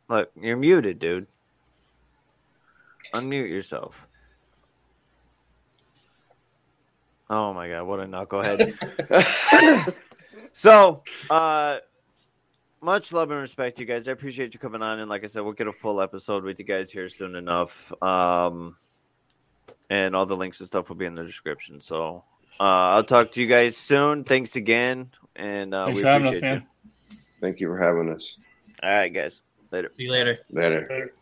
[0.07, 0.31] look.
[0.39, 1.27] You're muted, dude.
[3.13, 4.07] Unmute yourself.
[7.29, 9.93] Oh my god, what a knucklehead!
[10.53, 11.77] so, uh,
[12.81, 14.07] much love and respect, you guys.
[14.07, 16.59] I appreciate you coming on, and like I said, we'll get a full episode with
[16.59, 17.93] you guys here soon enough.
[18.01, 18.75] Um,
[19.89, 21.81] and all the links and stuff will be in the description.
[21.81, 22.23] So,
[22.59, 24.23] uh, I'll talk to you guys soon.
[24.23, 26.67] Thanks again, and uh, Thanks we for having us, appreciate man.
[27.11, 27.17] you.
[27.41, 28.37] Thank you for having us.
[28.81, 29.41] All right, guys.
[29.71, 29.91] Later.
[29.97, 30.39] See you later.
[30.49, 31.13] Later.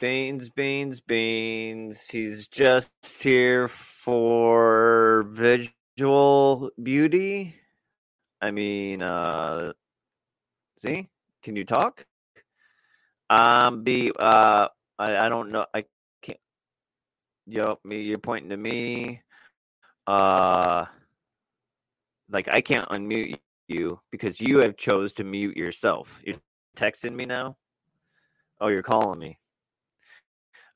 [0.00, 2.10] Beanz, Beanz, Beanz.
[2.10, 7.54] He's just here for visual beauty.
[8.40, 9.72] I mean, uh,
[10.78, 11.08] see,
[11.42, 12.04] can you talk?
[13.30, 15.64] Um, be, uh, I, I don't know.
[15.72, 15.84] I
[16.20, 16.38] can't.
[17.46, 19.22] Yo, me, you're pointing to me.
[20.06, 20.84] Uh,
[22.30, 26.20] like I can't unmute you because you have chose to mute yourself.
[26.22, 26.36] You're
[26.76, 27.56] texting me now.
[28.60, 29.38] Oh, you're calling me.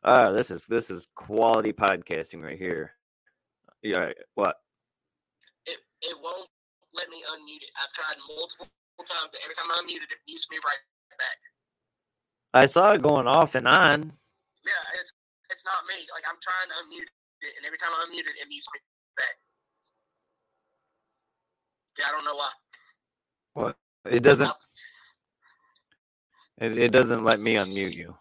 [0.04, 2.92] Ah, this is this is quality podcasting right here.
[3.82, 4.56] Yeah, what?
[5.66, 6.48] It, it won't
[6.94, 7.72] let me unmute it.
[7.78, 8.68] I've tried multiple
[9.04, 9.32] times.
[9.44, 10.82] Every time I unmute it, it mutes me right
[11.18, 11.38] back.
[12.54, 14.12] I saw it going off and on.
[14.64, 15.12] Yeah, it's,
[15.50, 16.04] it's not me.
[16.12, 18.80] Like, I'm trying to unmute it, and every time I unmute it, it mutes me
[19.16, 19.36] back.
[21.98, 22.50] Yeah, I don't know why.
[23.54, 23.76] What?
[24.10, 24.50] It doesn't.
[26.60, 28.16] It, it doesn't let me unmute you.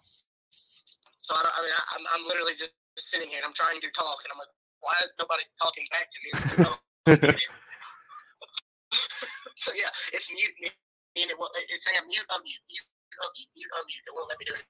[1.29, 3.77] So I, don't, I mean, I, I'm, I'm literally just sitting here and I'm trying
[3.85, 4.49] to talk, and I'm like,
[4.81, 6.33] why is nobody talking back to me?
[9.61, 10.73] so yeah, it's mute me,
[11.21, 12.89] and it will, it's saying mute, unmute, mute,
[13.21, 14.09] unmute, mute, unmute.
[14.09, 14.65] It won't let me do it.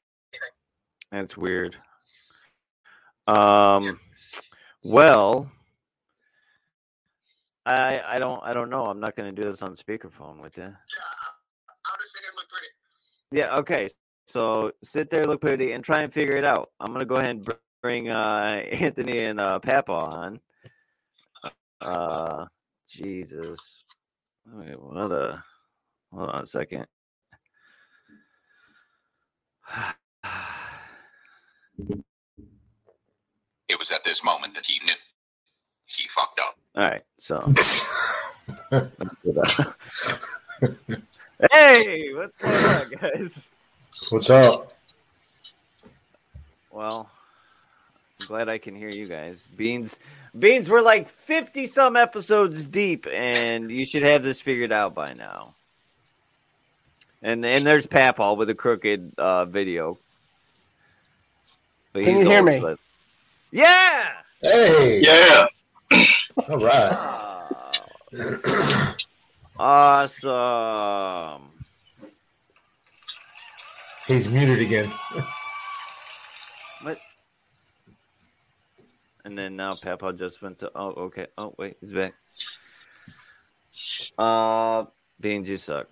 [1.16, 1.80] That's weird.
[3.28, 4.00] Um.
[4.84, 5.50] Well,
[7.66, 8.84] I I don't I don't know.
[8.86, 10.64] I'm not going to do this on speakerphone with you.
[10.64, 10.70] Yeah,
[11.88, 12.68] I'll just sit and look pretty.
[13.32, 13.56] Yeah.
[13.60, 13.88] Okay.
[14.30, 16.70] So sit there, look pretty, and try and figure it out.
[16.80, 20.40] I'm gonna go ahead and bring uh, Anthony and uh, Papa on.
[21.82, 22.46] Uh,
[22.88, 23.84] Jesus.
[24.46, 25.44] Wait, what a.
[26.14, 26.86] Hold on a second.
[33.68, 34.94] It was at this moment that he knew
[35.86, 36.56] he fucked up.
[36.76, 37.02] All right.
[37.18, 37.52] So.
[41.52, 43.50] hey, what's going on, guys?
[44.10, 44.74] What's up?
[46.72, 47.10] Well,
[48.22, 49.48] I'm glad I can hear you guys.
[49.58, 49.98] Beanz,
[50.38, 55.14] Beanz, we're like 50 some episodes deep, and you should have this figured out by
[55.14, 55.54] now.
[57.22, 59.98] And and there's Papal with a crooked uh, video.
[61.92, 62.60] But Can you hear me?
[62.62, 62.78] like-
[63.52, 64.12] yeah.
[64.42, 65.02] Hey.
[65.02, 65.48] Yeah.
[66.48, 66.96] All right.
[69.60, 71.42] awesome.
[74.10, 74.92] He's muted again.
[76.82, 76.98] What?
[79.24, 80.72] and then now Papa just went to.
[80.74, 81.28] Oh, okay.
[81.38, 82.16] Oh, wait, he's back.
[84.18, 84.86] Uh,
[85.22, 85.88] Beanz, you suck.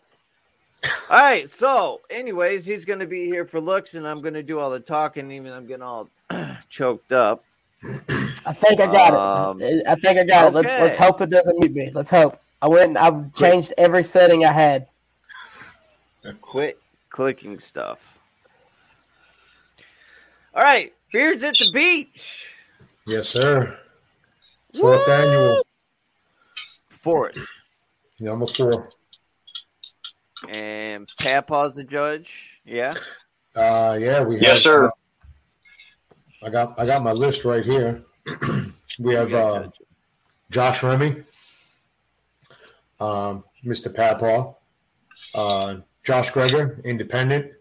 [1.11, 1.47] All right.
[1.47, 4.71] So, anyways, he's going to be here for looks, and I'm going to do all
[4.71, 5.29] the talking.
[5.31, 6.09] Even I'm getting all
[6.69, 7.43] choked up.
[7.83, 9.83] I think I got Um, it.
[9.87, 10.53] I think I got it.
[10.55, 11.91] Let's let's hope it doesn't mute me.
[11.93, 12.41] Let's hope.
[12.63, 12.87] I went.
[12.87, 14.87] and I've changed every setting I had.
[16.41, 16.79] Quit
[17.17, 18.19] clicking stuff.
[20.53, 22.45] All right, beards at the beach.
[23.07, 23.75] Yes, sir.
[24.79, 25.65] Fourth annual.
[26.89, 27.35] Fourth,
[28.19, 28.89] Number four.
[30.47, 32.61] and Papa's the judge.
[32.63, 32.93] Yeah.
[33.55, 34.43] Uh, yeah, we have.
[34.43, 34.85] Yes, sir.
[34.85, 34.91] uh,
[36.43, 38.03] I got I got my list right here.
[38.99, 39.69] we have uh.
[40.51, 41.23] Josh Remy,
[42.99, 43.91] um, Mr.
[43.93, 44.53] Papaw,
[45.33, 45.77] uh,
[46.07, 47.51] Josh Greger, Independent,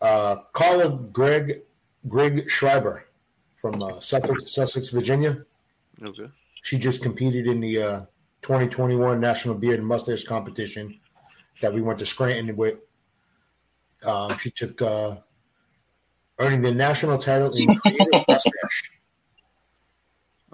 [0.00, 1.62] uh, Carla Greg
[2.06, 3.08] Greg Schreiber
[3.56, 5.44] from uh, Suffolk, Sussex, Virginia.
[6.00, 6.28] Okay.
[6.62, 8.00] She just competed in the uh,
[8.42, 11.00] 2021 National Beard and Mustache Competition
[11.60, 12.78] that we went to Scranton with.
[14.06, 15.16] Um, she took uh,
[16.38, 18.92] earning the national title in creative mustache.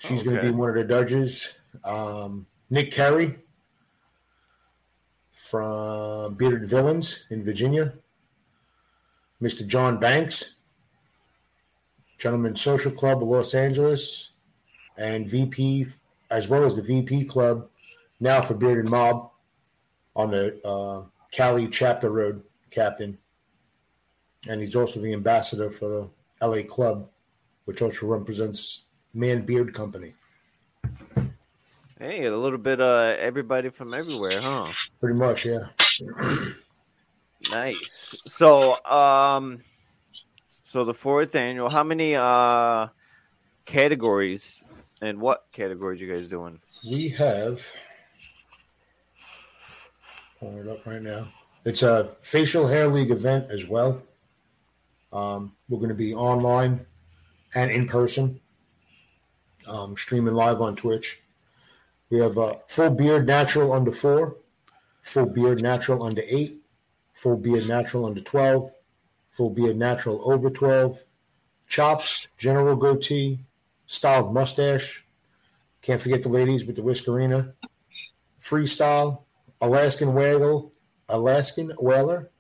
[0.01, 1.61] She's going to be one of the judges.
[1.85, 3.43] Um, Nick Carey
[5.51, 7.95] from Bearded Villains in Virginia.
[9.41, 9.67] Mr.
[9.67, 10.55] John Banks,
[12.19, 14.33] Gentleman Social Club of Los Angeles,
[14.97, 15.87] and VP,
[16.31, 17.69] as well as the VP Club,
[18.19, 19.31] now for Bearded Mob
[20.17, 23.19] on the uh, Cali Chapter Road captain.
[24.49, 27.09] And he's also the ambassador for the LA Club,
[27.67, 30.15] which also represents Man Beard Company.
[31.99, 34.71] Hey, a little bit uh everybody from everywhere, huh?
[35.01, 35.61] Pretty much, yeah.
[37.51, 38.17] Nice.
[38.27, 39.63] So, um,
[40.65, 41.71] so the fourth annual.
[41.71, 42.89] How many uh
[43.65, 44.61] categories
[45.01, 46.61] and what categories you guys doing?
[46.87, 47.67] We have
[50.39, 51.29] pulling it up right now.
[51.65, 54.03] It's a facial hair league event as well.
[55.15, 56.85] Um, we're going to be online
[57.55, 58.39] and in person,
[59.67, 61.23] um, streaming live on Twitch.
[62.11, 64.37] We have a full beard natural under four,
[65.03, 66.61] full beard natural under eight,
[67.13, 68.71] full beard natural under 12,
[69.31, 71.03] full beard natural over 12,
[71.67, 73.41] chops, general goatee,
[73.87, 75.05] styled mustache.
[75.83, 77.53] Can't forget the ladies with the whiskerina,
[78.41, 79.23] freestyle,
[79.61, 80.73] Alaskan waggle,
[81.09, 82.31] Alaskan whaler,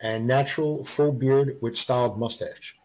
[0.00, 2.78] and natural full beard with styled mustache.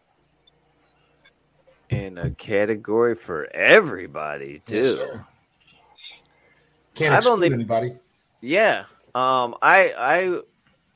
[1.88, 4.96] In a category for everybody, too.
[4.96, 5.26] sir.
[7.00, 7.92] Can't I've exclude only- anybody.
[8.40, 8.84] Yeah.
[9.14, 10.40] Um, I I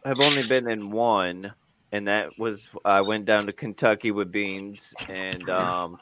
[0.09, 1.53] have only been in one,
[1.93, 5.99] and that was I went down to Kentucky with Beanz, and um,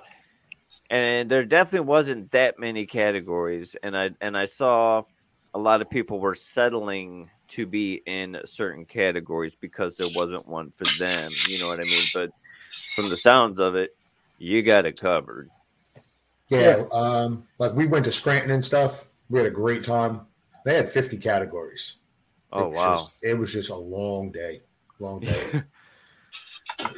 [0.90, 5.04] and there definitely wasn't that many categories, and I and I saw
[5.54, 10.72] a lot of people were settling to be in certain categories because there wasn't one
[10.76, 11.30] for them.
[11.48, 12.04] You know what I mean?
[12.12, 12.30] But
[12.94, 13.94] from the sounds of it,
[14.38, 15.48] you got it covered.
[16.48, 19.06] Yeah, um, like we went to Scranton and stuff.
[19.32, 20.20] We had a great time.
[20.66, 21.96] They had 50 categories.
[22.52, 22.96] Oh It was wow!
[22.96, 24.60] just- it was just a long day.
[25.00, 25.62] Long day.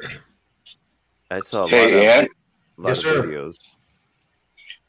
[1.31, 2.29] I saw a lot Hey, of, Ed,
[2.77, 3.23] lot Yes, of sir.
[3.23, 3.55] videos.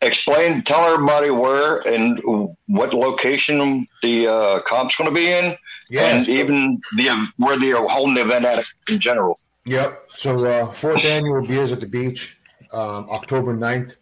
[0.01, 2.19] explain, tell everybody where and
[2.67, 5.55] what location the uh, comp's going to be in,
[5.89, 6.15] yeah.
[6.17, 9.37] and even the where they're holding the event at in general.
[9.65, 10.03] Yep.
[10.07, 12.37] So uh, fourth annual beards at the beach,
[12.73, 13.97] um, October 9th.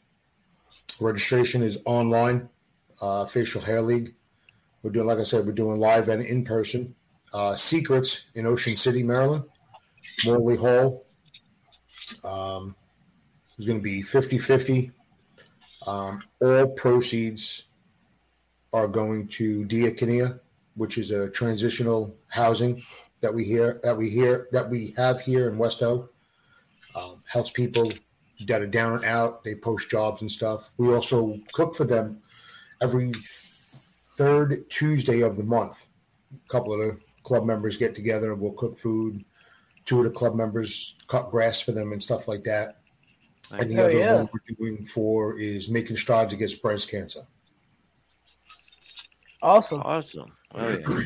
[1.02, 2.50] Registration is online.
[3.04, 4.16] Uh, Facial Hair League.
[4.82, 6.96] We're doing, like I said, we're doing live and in person.
[7.34, 9.44] Uh, Seacrets in Ocean City, Maryland.
[10.24, 11.06] Morley Hall.
[12.24, 12.78] Um,
[13.58, 14.92] it's going to be 50 50.
[15.86, 17.66] Um, all proceeds
[18.72, 20.40] are going to Dia Diakonia,
[20.76, 22.84] which is a transitional housing
[23.20, 25.84] that we hear that we hear that we have here in West.
[25.84, 26.00] Um,
[27.26, 27.92] helps people
[28.48, 29.44] that are down and out.
[29.44, 30.72] They post jobs and stuff.
[30.78, 32.23] We also cook for them
[32.84, 33.12] every
[34.18, 35.86] third Tuesday of the month.
[36.34, 39.24] A couple of the club members get together and we'll cook food.
[39.86, 42.80] Two of the club members cut grass for them and stuff like that.
[43.52, 44.16] And the Hell other yeah.
[44.16, 47.22] one we're doing for is making strides against breast cancer.
[49.42, 49.82] Awesome.
[49.82, 50.32] Awesome.
[50.56, 51.04] Oh, yeah.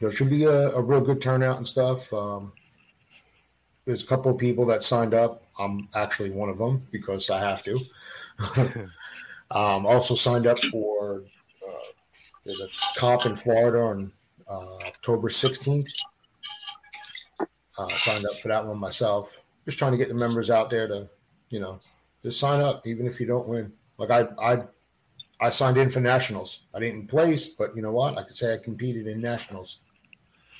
[0.00, 2.12] There should be a, a real good turnout and stuff.
[2.12, 2.52] Um,
[3.86, 5.44] there's a couple of people that signed up.
[5.58, 7.78] I'm actually one of them because I have to.
[9.54, 11.22] um, also signed up for
[11.66, 11.72] uh,
[12.44, 14.12] there's a comp in Florida on
[14.50, 15.88] uh, October 16th.
[17.78, 19.36] Uh, signed up for that one myself.
[19.64, 21.08] Just trying to get the members out there to,
[21.50, 21.80] you know,
[22.22, 23.72] Just sign up, even if you don't win.
[23.98, 24.62] Like I, I,
[25.40, 26.64] I signed in for nationals.
[26.74, 28.18] I didn't place, but you know what?
[28.18, 29.80] I could say I competed in nationals.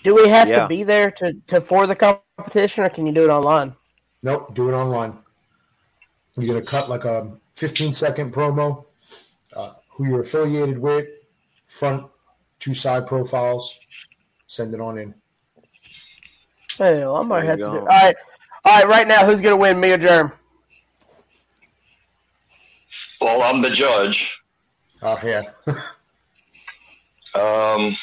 [0.02, 0.60] Do we have Yeah.
[0.62, 3.74] to be there to, to for the competition, or can you do it online?
[4.22, 5.18] Nope, do it online.
[6.36, 8.84] You're gonna cut like a 15 second promo,
[9.54, 11.06] uh, who you're affiliated with,
[11.64, 12.06] front,
[12.58, 13.78] two side profiles.
[14.46, 15.14] Send it on in.
[16.78, 17.64] Hell, I might There have to.
[17.64, 18.16] Do, all right,
[18.64, 18.88] all right.
[18.88, 20.32] Right now, who's gonna win, me or Germ?
[23.20, 24.42] Well, I'm the judge.
[25.02, 25.42] Oh yeah,
[27.34, 27.96] Um,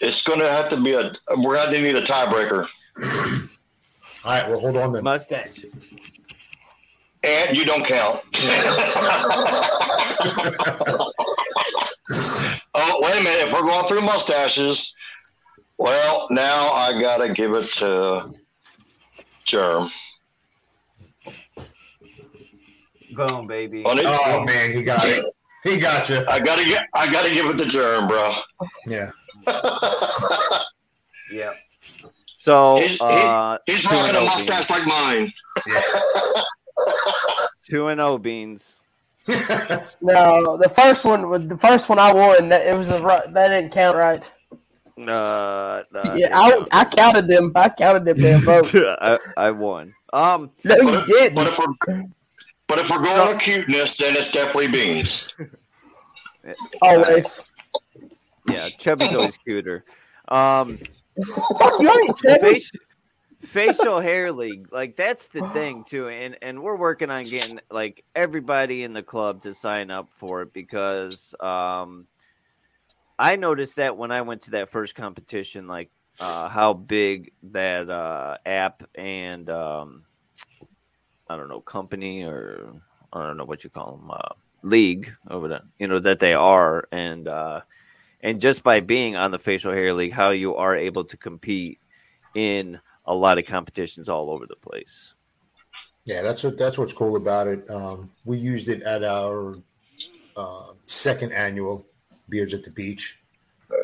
[0.00, 1.12] it's going to have to be a.
[1.36, 2.68] We're going to need a tiebreaker,
[4.24, 4.48] all right.
[4.48, 5.02] Well, hold on then.
[5.02, 5.64] Mustache.
[7.24, 8.20] And you don't count.
[12.74, 13.48] oh, wait a minute!
[13.48, 14.92] If we're going through mustaches,
[15.78, 18.30] well, now I got to give it to
[19.44, 19.90] Germ.
[23.14, 23.84] Boom, baby.
[23.84, 25.24] On it- Oh man, he got it.
[25.64, 26.24] He got you.
[26.28, 26.86] I gotta get.
[26.94, 28.34] I gotta give it to Germ, bro.
[28.86, 29.10] Yeah.
[31.32, 31.54] Yeah.
[32.36, 35.32] So He's- he- uh, He's rocking a oh mustache like mine.
[37.68, 38.74] two and O Beanz.
[40.02, 42.48] No, the first one was the first one I won.
[42.48, 42.98] That it was a
[43.32, 44.28] that didn't count right.
[44.98, 47.52] Uh, uh, yeah, I, I counted them.
[47.54, 48.74] I counted them damn votes.
[49.00, 49.94] I, I won.
[50.12, 51.34] Um, No, you But, didn't.
[51.36, 52.04] but if we're
[52.66, 55.26] but if we're going on cuteness, then it's definitely Beanz.
[56.82, 57.44] Always.
[58.48, 59.84] yeah, Chubby's always cuter.
[60.28, 60.78] Um,
[61.16, 62.60] you ain't checking.
[63.42, 68.04] Facial, hair league, like that's the thing too, and and we're working on getting like
[68.14, 72.06] everybody in the club to sign up for it because um,
[73.18, 75.90] I noticed that when I went to that first competition, like
[76.20, 80.04] uh, how big that uh, app and um,
[81.28, 82.74] I don't know company or
[83.12, 86.34] I don't know what you call them uh, league over there, you know that they
[86.34, 87.60] are, and uh,
[88.22, 91.78] and just by being on the facial hair league, how you are able to compete
[92.34, 95.14] in a lot of competitions all over the place.
[96.04, 97.68] Yeah, that's what that's what's cool about it.
[97.70, 99.56] Um, we used it at our
[100.36, 101.86] uh, second annual
[102.28, 103.20] Beards at the Beach.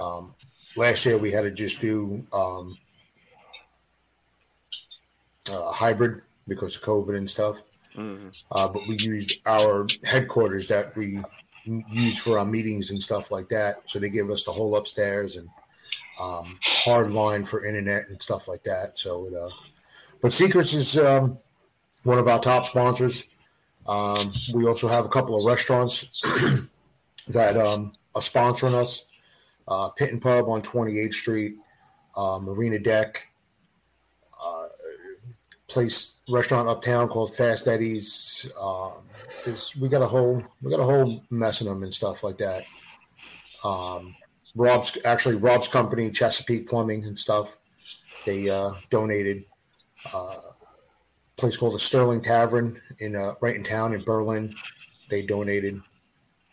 [0.03, 0.35] Um,
[0.77, 2.77] last year we had to just do um,
[5.51, 7.63] uh, hybrid because of COVID and stuff.
[7.97, 8.33] Mhm.
[8.51, 11.23] Uh, but we used our headquarters that we
[11.65, 13.83] use for our meetings and stuff like that.
[13.87, 15.49] So they give us the whole upstairs and
[16.21, 18.99] um, hard line for internet and stuff like that.
[18.99, 19.51] So, it, uh,
[20.21, 21.39] but Seacrets is um,
[22.03, 23.25] one of our top sponsors.
[23.87, 26.21] Um, we also have a couple of restaurants
[27.29, 29.07] that um, are sponsoring us.
[29.67, 31.57] Uh, Pit and Pub on 28th Street,
[32.17, 33.27] uh, Marina Deck,
[34.43, 34.69] uh,
[35.67, 38.51] place restaurant uptown called Fast Eddie's.
[38.61, 39.03] Um,
[39.79, 42.65] we got a whole we got a whole mess of them and stuff like that.
[43.65, 44.15] Um,
[44.55, 47.59] Rob's actually Rob's company, Chesapeake Plumbing and stuff.
[48.27, 49.45] They uh, donated
[50.13, 50.37] uh,
[51.37, 54.55] place called the Sterling Tavern in uh, right in town in Berlin.
[55.09, 55.81] They donated.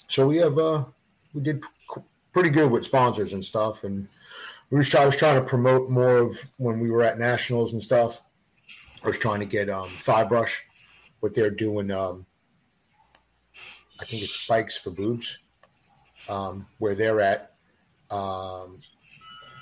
[0.07, 0.85] So we have uh,
[1.33, 1.63] we did
[2.31, 4.07] pretty good with sponsors and stuff, and
[4.69, 7.81] we was, I was trying to promote more of when we were at nationals and
[7.81, 8.23] stuff.
[9.03, 10.65] I was trying to get um, Fibrush,
[11.19, 11.91] what they're doing.
[11.91, 12.25] Um,
[13.99, 15.39] I think it's bikes for boobs,
[16.27, 17.54] um, where they're at.
[18.11, 18.79] Um,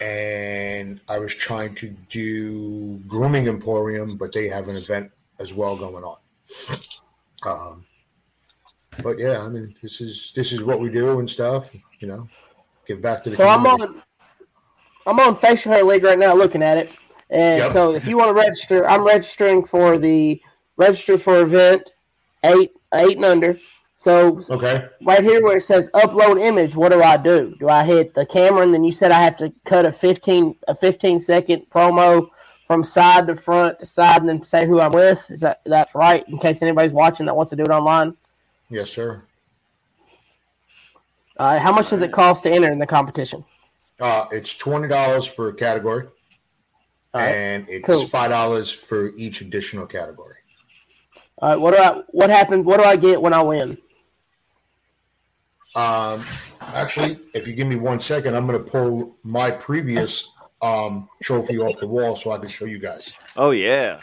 [0.01, 5.77] and I was trying to do Grooming Emporium, but they have an event as well
[5.77, 6.17] going on.
[7.45, 7.85] Um,
[9.01, 11.73] but yeah, I mean, this is this is what we do and stuff.
[11.99, 12.29] You know,
[12.85, 14.01] give back to the So I'm on.
[15.05, 16.93] I'm on Facial Hair League right now, looking at it.
[17.29, 17.71] And Yep.
[17.71, 20.41] so, if you want to register, I'm registering for the
[20.77, 21.89] register for event
[22.43, 23.59] eight eight and under.
[24.03, 24.85] So Okay.
[25.05, 27.55] right here where it says upload image, what do I do?
[27.57, 30.57] Do I hit the camera and then you said I have to cut a 15
[30.67, 32.27] a 15 second promo
[32.67, 35.23] from side to front to side and then say who I'm with?
[35.31, 36.27] Is that that's right?
[36.27, 38.17] In case anybody's watching that wants to do it online.
[38.69, 39.23] Yes, sir.
[41.37, 43.45] Uh, how much does it cost to enter in the competition?
[44.01, 46.07] Uh, it's twenty dollars for a category,
[47.13, 47.29] right.
[47.29, 48.05] and it's Cool.
[48.07, 50.35] five dollars for each additional category.
[51.37, 51.59] All right.
[51.59, 52.01] What do I?
[52.07, 52.65] What happened?
[52.65, 53.77] What do I get when I win?
[55.75, 56.23] Um,
[56.61, 60.29] actually, if you give me one second, I'm going to pull my previous
[60.61, 63.13] um, trophy off the wall so I can show you guys.
[63.35, 63.99] Oh yeah,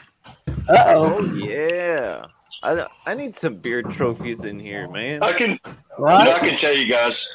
[0.68, 1.34] Uh oh.
[1.34, 2.26] yeah.
[2.62, 5.22] I, I need some beard trophies in here, man.
[5.22, 5.58] I can
[5.98, 6.28] Right.
[6.28, 7.26] I can tell you guys,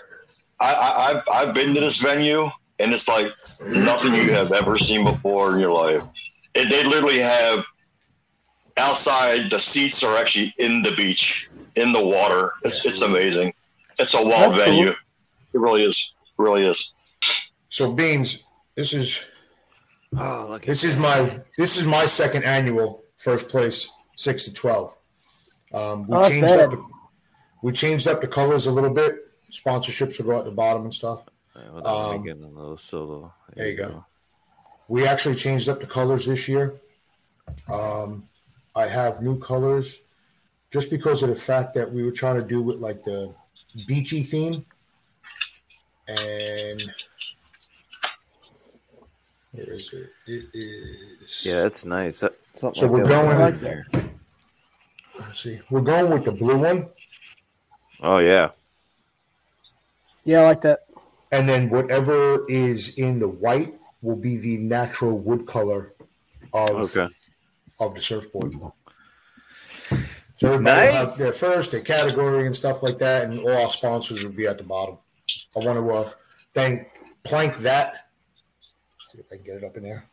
[0.59, 3.31] I, I I've I've been to this venue and it's like
[3.65, 6.03] nothing you have ever seen before in your life.
[6.53, 7.65] It, they literally have
[8.77, 9.49] outside.
[9.49, 12.51] The seats are actually in the beach, in the water.
[12.63, 13.53] It's it's amazing.
[13.99, 14.65] It's a wall That's cool.
[14.65, 14.89] venue.
[14.89, 14.97] It
[15.59, 16.15] really is.
[16.37, 16.93] It really is.
[17.69, 18.39] So Beanz,
[18.75, 19.25] this is
[20.17, 24.95] Oh, look this is my this is my second annual first place six to twelve.
[25.73, 26.59] Um, we Oh, changed bad.
[26.61, 26.83] up the,
[27.63, 29.15] we changed up the colors a little bit.
[29.51, 31.25] Sponsorships will go at the bottom and stuff.
[31.55, 33.33] Hold on, let me Um, get a little solo.
[33.55, 34.05] there you go.
[34.87, 36.79] We actually changed up the colors this year.
[37.71, 38.23] Um,
[38.75, 39.99] I have new colors
[40.71, 43.33] just because of the fact that we were trying to do with like the
[43.87, 44.65] beachy theme.
[46.07, 46.83] And
[49.51, 50.09] where is it?
[50.27, 52.19] It is Yeah, that's nice.
[52.21, 53.85] That- Something So like we're going- go I like there.
[55.19, 55.59] let's see.
[55.69, 56.87] We're going with the blue one.
[58.01, 58.51] Oh yeah.
[60.23, 60.87] Yeah, I like that.
[61.31, 65.93] And then whatever is in the white will be the natural wood color
[66.53, 67.07] of Okay.
[67.79, 68.53] of the surfboard.
[70.37, 71.09] So everybody will Nice.
[71.09, 74.47] have their first, their category and stuff like that, and all our sponsors will be
[74.47, 74.97] at the bottom.
[75.55, 76.11] I want to uh,
[76.53, 76.87] thank
[77.23, 78.07] Plank That.
[79.11, 80.05] See if I can get it up in there.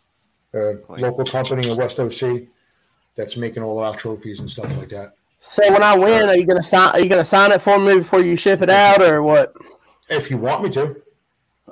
[0.54, 2.42] Uh, local company in West OC
[3.16, 5.14] that's making all our trophies and stuff like that.
[5.40, 6.90] So when I win, are you gonna sign?
[6.94, 9.54] Are you gonna sign it for me before you ship it out, or what?
[10.08, 11.02] If you want me to,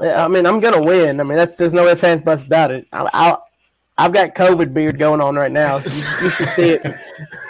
[0.00, 1.20] Yeah, I mean, I'm gonna win.
[1.20, 2.86] I mean, that's there's no ifs ands buts about it.
[2.92, 3.36] I, I,
[3.96, 5.78] I've got COVID beard going on right now.
[5.80, 6.82] So you, you should see it.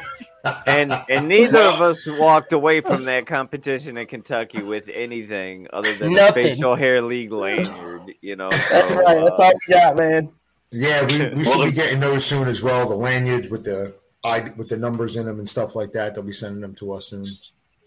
[0.67, 5.93] And and neither of us walked away from that competition in Kentucky with anything other
[5.95, 8.15] than a facial hair league lanyard.
[8.21, 8.51] You know.
[8.51, 9.25] That's so, right.
[9.25, 10.33] That's uh, all we got, man.
[10.71, 12.89] yeah, we, we should be getting those soon as well.
[12.89, 16.15] The lanyards with the I with the numbers in them and stuff like that.
[16.15, 17.27] They'll be sending them to us soon.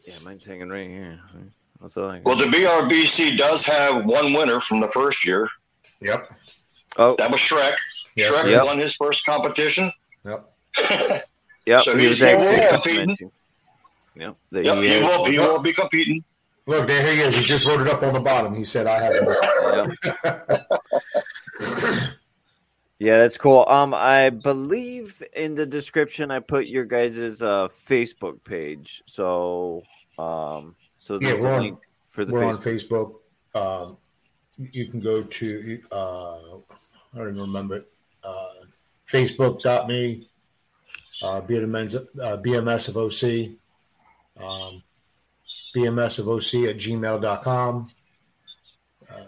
[0.08, 1.20] Yeah, mine's hanging right here.
[1.82, 2.26] That's all I got.
[2.26, 5.48] Well, the BRBC does have one winner from the first year.
[6.02, 6.32] Yep.
[6.98, 7.76] Oh, That was Shrek.
[8.16, 8.32] Yes.
[8.32, 8.66] Shrek Yep.
[8.66, 9.92] won his first competition.
[10.26, 10.50] Yep.
[11.66, 11.82] yep.
[11.82, 12.70] so he he's was actually competing.
[13.08, 13.32] complimenting.
[14.16, 14.36] Yep.
[14.52, 15.26] that Yep, he he will.
[15.26, 16.24] He will be competing.
[16.66, 17.36] Look, there he is.
[17.36, 18.56] He just wrote it up on the bottom.
[18.56, 19.98] He said, "I have." it."
[21.62, 22.10] Yep.
[23.00, 23.66] Yeah, that's cool.
[23.68, 29.04] Um, I believe in the description I put your guys' uh Facebook page.
[29.08, 29.84] So,
[30.18, 31.78] um, so Yeah, we're on-
[32.12, 33.16] for the We're on Facebook.
[33.54, 33.88] Facebook.
[33.88, 33.98] Um,
[34.72, 37.92] you can go to uh, I don't even remember it.
[38.24, 38.48] Uh,
[39.12, 40.30] Facebook.me,
[41.22, 43.58] uh, Men's, uh, BMS of OC,
[44.44, 44.84] um,
[45.76, 47.92] BMS of OC at gmail.com,
[49.10, 49.24] uh,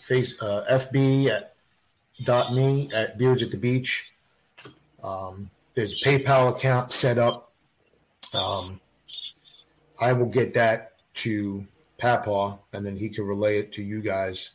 [0.00, 1.54] face, uh, FB at
[2.24, 4.12] dot me at Beards at the Beach.
[5.02, 7.52] Um, there's a PayPal account set up.
[8.34, 8.80] Um,
[10.00, 11.66] I will get that to
[11.98, 14.50] Papaw, and then he can relay it to you guys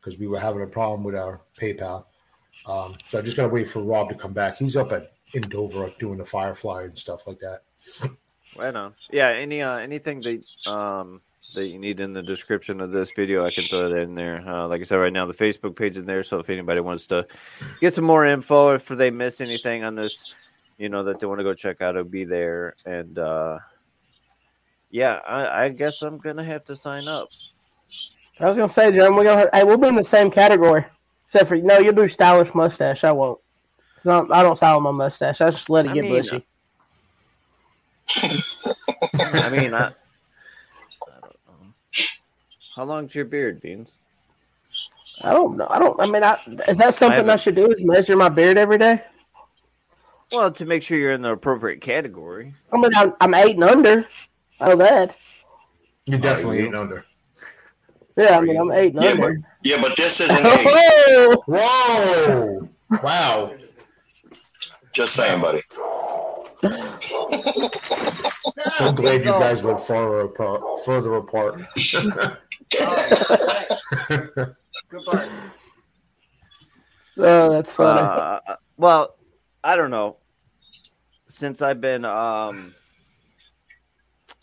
[0.00, 2.04] because we were having a problem with our PayPal.
[2.66, 4.56] Um, so I just gotta wait for Rob to come back.
[4.56, 7.60] He's up at in Dover doing the Firefly and stuff like that.
[8.56, 8.94] Right on.
[9.10, 9.30] Yeah.
[9.30, 11.20] Any uh anything that um
[11.54, 14.42] that you need in the description of this video, I can throw it in there.
[14.46, 17.06] Uh, like I said, right now the Facebook page is there, so if anybody wants
[17.08, 17.26] to
[17.80, 20.34] get some more info, if they miss anything on this,
[20.78, 22.74] you know that they want to go check out, it'll be there.
[22.86, 23.58] And uh
[24.90, 27.28] yeah, I, I guess I'm gonna have to sign up.
[28.40, 29.48] I was gonna say, John, we're gonna.
[29.52, 30.84] Hey, we'll be in the same category,
[31.24, 33.02] except for no, you'll do stylish mustache.
[33.04, 33.40] I won't.
[34.04, 35.40] 'Cause I don't, I don't style my mustache.
[35.40, 36.46] I just let it I get mean, bushy.
[38.22, 41.72] I mean, I, I don't know.
[42.76, 43.88] How long's your beard, Beanz?
[45.22, 45.66] I don't know.
[45.70, 45.98] I don't.
[45.98, 46.38] I mean, I,
[46.68, 47.70] is that something I, haven't- should do?
[47.72, 49.02] Is measure my beard every day?
[50.32, 52.52] Well, to make sure you're in the appropriate category.
[52.72, 54.06] I mean, I'm, I'm eight and under.
[54.60, 55.16] I know that.
[56.06, 56.66] You're definitely you?
[56.68, 57.04] eight under.
[58.16, 59.40] Yeah, I mean, I'm eight and Yeah, under.
[59.62, 60.66] Yeah, but this isn't age.
[60.66, 62.68] Oh, Whoa!
[63.02, 63.54] Wow!
[64.94, 65.60] Just saying, buddy.
[68.68, 71.60] So glad you guys live far apart, further apart.
[74.88, 75.28] Goodbye.
[77.18, 78.00] oh, that's funny.
[78.00, 78.38] Uh,
[78.76, 79.16] well,
[79.62, 80.16] I don't know.
[81.28, 82.72] Since I've been um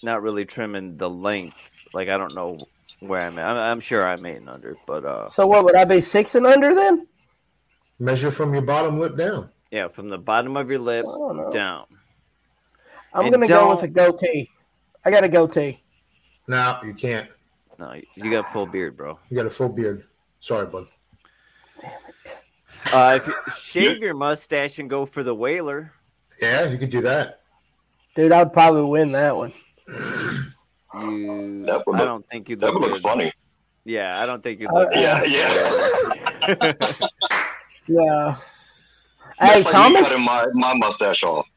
[0.03, 1.55] not really trimming the length,
[1.93, 2.57] like I don't know
[2.99, 3.57] where I'm at.
[3.57, 6.35] I'm, I'm sure I'm eight and under, but uh, so what would I be six
[6.35, 7.07] and under then?
[7.99, 9.49] Measure from your bottom lip down.
[9.71, 11.85] Yeah, from the bottom of your lip I don't down.
[13.13, 14.49] I'm And gonna go with a goatee.
[15.03, 15.81] I got a goatee.
[16.47, 17.29] No, you can't.
[17.79, 19.17] No, you got full beard, bro.
[19.29, 20.03] You got a full beard.
[20.39, 20.87] Sorry, bud.
[22.93, 25.91] Uh, if you shave your mustache and go for the whaler,
[26.41, 27.41] Yeah, you could do that.
[28.15, 29.53] Dude, I would probably win that one.
[29.87, 31.65] you.
[31.65, 33.31] That would I don't think you That look would look funny.
[33.85, 34.89] Yeah, I don't think you Uh, look.
[34.93, 35.31] Yeah, good.
[35.31, 36.73] yeah.
[37.87, 38.35] Yeah.
[39.41, 40.01] Hey, That's like Thomas.
[40.01, 41.49] me cutting my, my mustache off.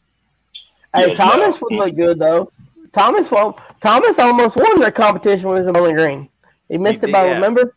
[0.95, 1.59] Hey, Yeah, Thomas no.
[1.63, 2.51] would look good though.
[2.93, 3.55] Thomas won.
[3.83, 6.29] Thomas almost won the competition when he was in Bowling Green.
[6.69, 7.35] He missed He it by yeah.
[7.35, 7.75] remember.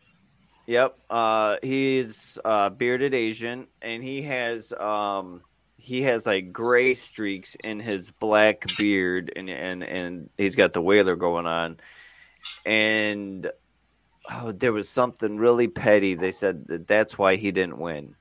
[0.67, 0.97] Yep.
[1.09, 5.41] Uh, he's uh, bearded Asian, and he has um,
[5.77, 10.81] he has like gray streaks in his black beard, and and and he's got the
[10.81, 11.77] whaler going on,
[12.65, 13.49] and
[14.31, 16.15] oh, there was something really petty.
[16.15, 18.15] They said that that's why he didn't win.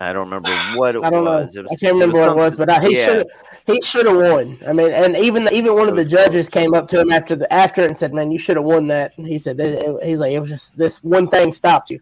[0.00, 1.40] I don't remember what it I don't know.
[1.40, 1.56] was.
[1.56, 3.06] It was I can't remember what it was, but I, he yeah.
[3.06, 3.26] should
[3.66, 4.58] he should have won.
[4.66, 6.62] I mean, and even even one of the judges close.
[6.62, 8.86] came up to him after the after it and said, "Man, you should have won
[8.88, 11.90] that." And he said, it- it- "He's like, it was just this one thing stopped
[11.90, 12.00] you."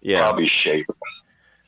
[0.00, 0.20] yeah.
[0.20, 0.86] Probably shape.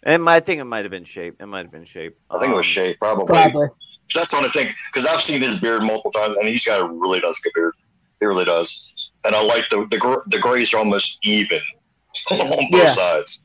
[0.02, 1.36] And my, I think it might have been shape.
[1.40, 2.16] It might have been shape.
[2.30, 3.26] I think it was Um, shape, probably.
[3.26, 3.66] Probably.
[4.14, 6.92] That's the only thing because I've seen his beard multiple times, and he's got a
[6.92, 7.72] really does good beard.
[8.20, 11.58] He really does, and I like the the, gr- the grays are almost even
[12.30, 12.38] on
[12.70, 12.92] both Yeah.
[12.92, 13.42] sides.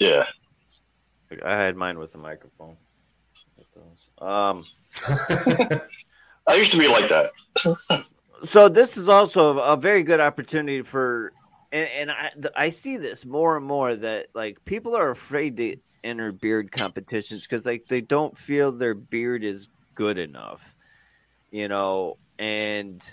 [0.00, 0.24] Yeah,
[1.44, 2.76] I had mine with the microphone.
[4.18, 4.64] Um.
[6.46, 7.30] I used to be like that.
[8.42, 11.32] so this is also a very good opportunity for
[11.72, 15.76] and, and I, I see this more and more that like people are afraid to
[16.02, 20.74] enter beard competitions because like they don't feel their beard is good enough
[21.50, 23.08] you know and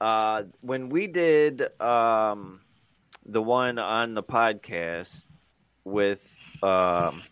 [0.00, 2.60] uh when we did um
[3.26, 5.26] the one on the podcast
[5.84, 7.22] with um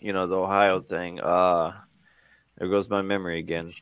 [0.00, 1.72] you know the ohio thing uh
[2.58, 3.72] there goes my memory again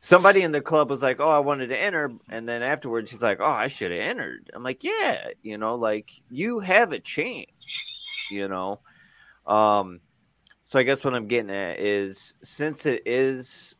[0.00, 3.22] somebody in the club was like, "Oh, I wanted to enter," and then afterwards he's
[3.22, 6.98] like, "Oh, I should have entered." I'm like, "Yeah, you know, like you have a
[6.98, 7.50] chance,
[8.30, 8.80] you know."
[9.46, 10.00] Um,
[10.64, 13.76] so I guess what I'm getting at is since it is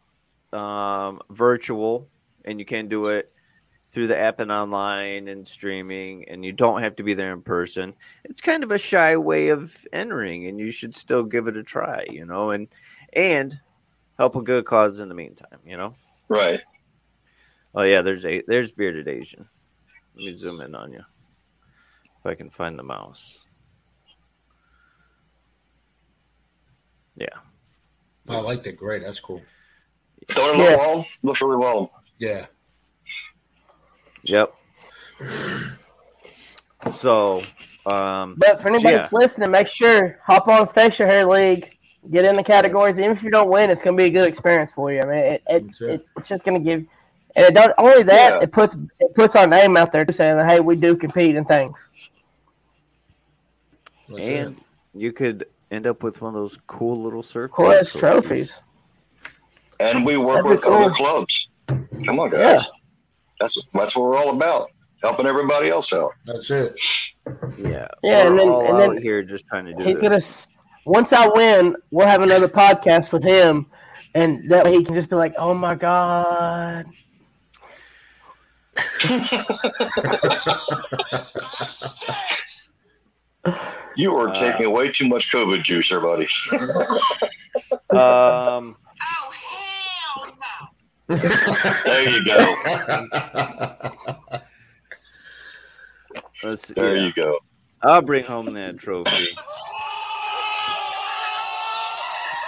[0.53, 2.09] um, virtual
[2.45, 3.33] and you can do it
[3.91, 7.43] through the app and online and streaming, and you don't have to be there in
[7.43, 7.95] person.
[8.25, 11.63] It's kind of a shy way of entering, and you should still give it a
[11.63, 12.69] try, you know, and
[13.13, 13.59] and
[14.19, 15.95] help a good cause in the meantime, you know.
[16.29, 16.61] Right.
[17.75, 19.49] Oh yeah, there's a there's bearded Asian.
[20.15, 21.03] Let me zoom in on you
[22.21, 23.41] if I can find the mouse.
[27.17, 27.27] Yeah,
[28.29, 28.77] oh, I like that.
[28.77, 29.03] Great.
[29.03, 29.43] That's cool.
[30.29, 30.71] Don't it Yeah.
[30.71, 31.07] look well?
[31.23, 31.93] Looks really well.
[32.19, 32.47] Yeah.
[34.25, 34.55] Yep.
[36.95, 37.43] So,
[37.87, 39.01] um, But for anybody Yeah.
[39.03, 41.77] that's listening, make sure hop on Facial Hair League,
[42.11, 42.99] get in the categories.
[42.99, 45.01] Even if you don't win, it's going to be a good experience for you.
[45.01, 45.91] I mean, it, it, That's it.
[45.91, 46.85] it it's just going to give,
[47.37, 48.41] and it don't only that Yeah.
[48.43, 51.45] it puts it puts our name out there saying that hey, we do compete in
[51.45, 51.89] things.
[54.09, 54.47] That's it.
[54.47, 54.61] and
[54.95, 58.53] you could end up with one of those cool little surf Quest trophies.
[59.79, 61.07] And we work That'd be with other cool.
[61.27, 61.51] clubs.
[62.05, 62.41] Come on, guys.
[62.41, 62.63] Yeah.
[63.41, 64.71] That's that's what we're all about.
[65.03, 66.13] Helping everybody else out.
[66.27, 66.75] That's it.
[67.57, 69.99] Yeah, Yeah, we're and then- all and then out here just trying to do He's
[70.01, 70.47] this.
[70.47, 70.57] gonna.
[70.87, 73.67] Once I win, we'll have another podcast with him,
[74.15, 76.87] and that way he can just be like, "Oh my god."
[83.97, 86.29] You are Uh, taking way too much COVID juice, everybody.
[87.91, 88.77] Um,
[91.11, 92.55] there you go.
[96.45, 96.69] let's.
[96.69, 97.07] There yeah.
[97.07, 97.39] you go.
[97.83, 99.29] I'll bring home that trophy.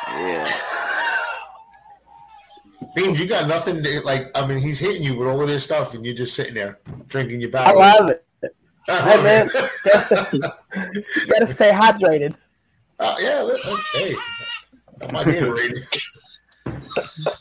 [0.08, 0.46] Yeah.
[2.96, 5.64] Beanz, you got nothing to, like, I mean, he's hitting you with all of this
[5.64, 7.80] stuff, and you're just sitting there drinking your bottle.
[7.80, 8.24] I love it.
[8.88, 9.48] Hey man,
[9.84, 10.38] gotta stay,
[11.30, 12.34] gotta stay hydrated.
[12.98, 14.16] Uh, yeah, let- let- hey,
[14.98, 15.82] that might be a rating.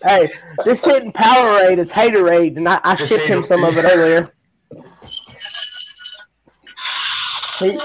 [0.04, 0.32] Hey,
[0.66, 4.32] this hitting Powerade is Haterade, and I, I Just shipped him some of it earlier.
[7.60, 7.78] He,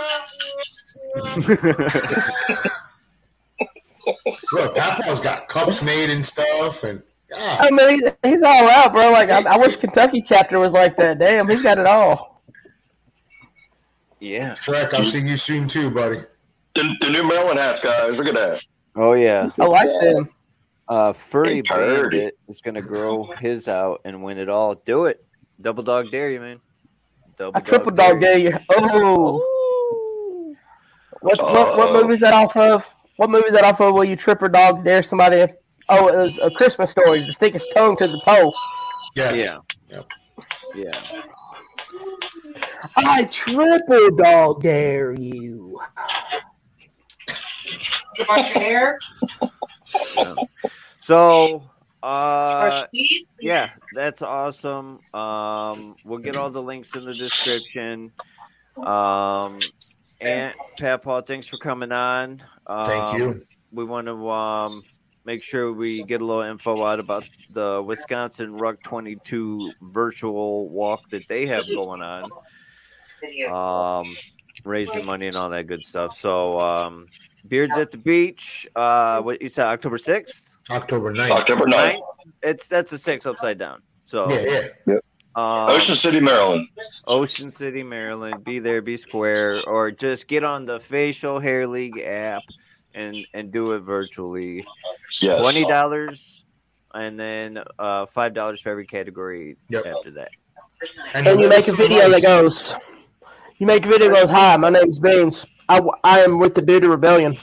[4.52, 8.92] Look, Papa's got cups made and stuff, and yeah, I mean, he's, he's all out,
[8.92, 9.10] bro.
[9.10, 11.18] Like, I, I wish Kentucky chapter was like that.
[11.18, 12.42] Damn, he's got it all.
[14.20, 14.54] yeah.
[14.54, 16.22] Shrek, I'll see you soon too, buddy.
[16.74, 18.18] The, the new Maryland hats, guys.
[18.18, 18.62] Look at that.
[18.94, 19.50] Oh yeah.
[19.58, 20.28] I like them.
[20.88, 22.16] Uh, Furry Hey, Purdy.
[22.18, 24.76] Bandit is gonna grow his out and win it all.
[24.76, 25.24] Do it.
[25.60, 26.60] Double dog dare you, man.
[27.36, 28.56] Double I triple dog dare you.
[28.70, 30.56] Oh, Ooh.
[31.20, 32.86] what, what what Uh, movie is that off of?
[33.16, 33.94] What movie is that off of?
[33.94, 35.38] Will you triple dog dare somebody?
[35.38, 35.50] If,
[35.88, 38.54] oh, it was a Christmas story to stick his tongue to the pole.
[39.14, 39.36] Yes.
[39.38, 39.58] Yeah.
[39.90, 40.06] Yep.
[40.74, 41.22] Yeah.
[42.96, 45.80] I triple dog dare you.
[48.18, 48.98] You wash your hair?
[51.06, 51.62] So,
[52.02, 52.84] uh,
[53.40, 54.98] yeah, that's awesome.
[55.14, 58.10] Um, we'll get all the links in the description.
[58.76, 59.60] Um,
[60.20, 62.42] Ant, Pat Paul, thanks for coming on.
[62.66, 63.42] Um, Thank you.
[63.70, 64.82] We want to um,
[65.24, 71.08] make sure we get a little info out about the Wisconsin Ruck 22 virtual walk
[71.10, 72.32] that they have going on.
[73.48, 74.12] Um,
[74.64, 76.16] raising money and all that good stuff.
[76.18, 77.06] So, um,
[77.46, 80.55] Beards at the Beach, uh, what you said, October 6th?
[80.70, 81.30] October 9th.
[81.30, 82.02] October 9th, Ninth?
[82.42, 83.82] It's That's a six upside down.
[84.04, 84.94] So, Yeah, yeah.
[85.34, 86.68] um, Ocean City, Maryland.
[87.06, 88.44] Ocean City, Maryland.
[88.44, 92.42] Be there, be square, or just get on the Facial Hair League app
[92.94, 94.64] and and do it virtually.
[95.20, 95.40] Yes.
[95.40, 96.44] Twenty dollars,
[96.94, 99.86] and then uh, five dollars for every category Yep.
[99.86, 100.30] after that.
[101.14, 102.74] And you make a some video that goes.
[103.58, 105.46] You make a video that goes, "Hi, my name's Beanz.
[105.68, 107.36] I, I am with the Duty Rebellion."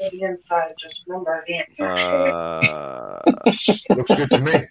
[0.00, 1.64] Maybe inside, just remember again.
[1.80, 4.66] Uh, Looks good to me.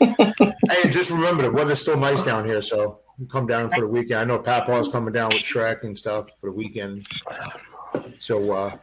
[0.00, 3.86] hey, just remember the weather's still nice down here, so you come down for the
[3.88, 4.20] weekend.
[4.20, 7.06] I know Papa's coming down with Shrek and stuff for the weekend.
[8.18, 8.76] So uh,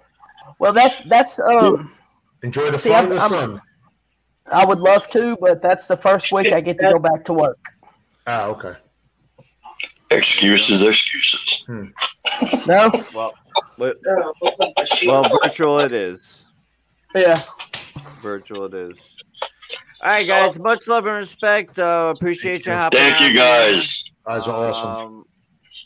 [0.59, 1.91] Well, that's that's um.
[2.41, 3.61] enjoy the See, fun I'm- of the I'm- sun.
[4.51, 7.33] I would love to, but that's the first week I get to go back to
[7.33, 7.57] work.
[8.27, 8.73] Ah, okay.
[10.17, 11.65] Excuses, excuses.
[12.67, 13.33] No, well,
[13.77, 13.97] but-
[14.41, 15.07] open the sheet.
[15.09, 16.45] well, virtual it is.
[17.15, 17.41] yeah.
[18.21, 19.15] Virtual it is.
[20.01, 20.59] All right, guys.
[20.59, 21.77] Much love and respect.
[21.79, 22.99] Uh, appreciate you hopping.
[22.99, 24.03] Thank you, guys.
[24.25, 24.89] Guys are awesome.
[24.89, 25.25] Um,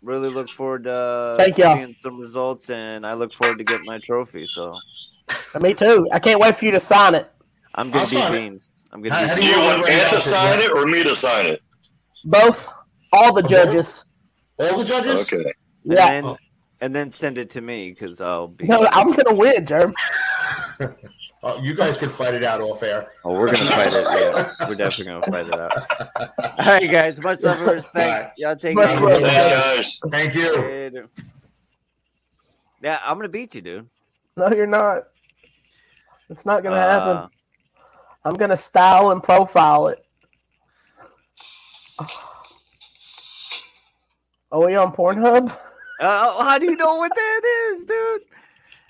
[0.03, 1.75] really look forward to Thank y'all.
[1.75, 4.45] seeing some results, and I look forward to getting my trophy.
[4.45, 4.75] So
[5.59, 6.07] Me too.
[6.11, 7.29] I can't wait for you to sign it.
[7.75, 8.53] I'm gonna I'll be sign it.
[8.53, 8.69] Beanz.
[8.91, 11.03] I'm gonna How- be how Do do you want Ant to sign it or me
[11.03, 11.61] to sign it?
[12.25, 12.67] Both,
[13.13, 14.03] all the judges.
[14.59, 15.31] All the judges?
[15.31, 15.51] Okay.
[15.83, 16.07] Yeah.
[16.11, 16.35] And then,
[16.81, 18.65] and then send it to me because I'll be.
[18.67, 19.93] No, I'm gonna win, Germ.
[21.43, 23.11] Oh, you guys can fight it out off air.
[23.23, 24.05] Oh, we're gonna fight it.
[24.09, 26.59] Yeah, we're definitely gonna fight it out.
[26.59, 27.21] All right, guys.
[27.21, 27.95] Much love and respect.
[27.95, 28.31] All right.
[28.37, 29.21] Y'all take Much it love.
[29.21, 29.99] Thanks, guys.
[30.11, 30.57] Thank you.
[30.57, 31.09] Later.
[32.81, 33.87] Yeah, I'm gonna beat you, dude.
[34.35, 35.03] No, you're not.
[36.29, 37.29] It's not gonna Uh, happen.
[38.25, 40.03] I'm gonna style and profile it.
[44.51, 45.55] Oh, we on Pornhub?
[45.99, 47.41] Uh, how do you know what that
[47.71, 48.21] is, dude?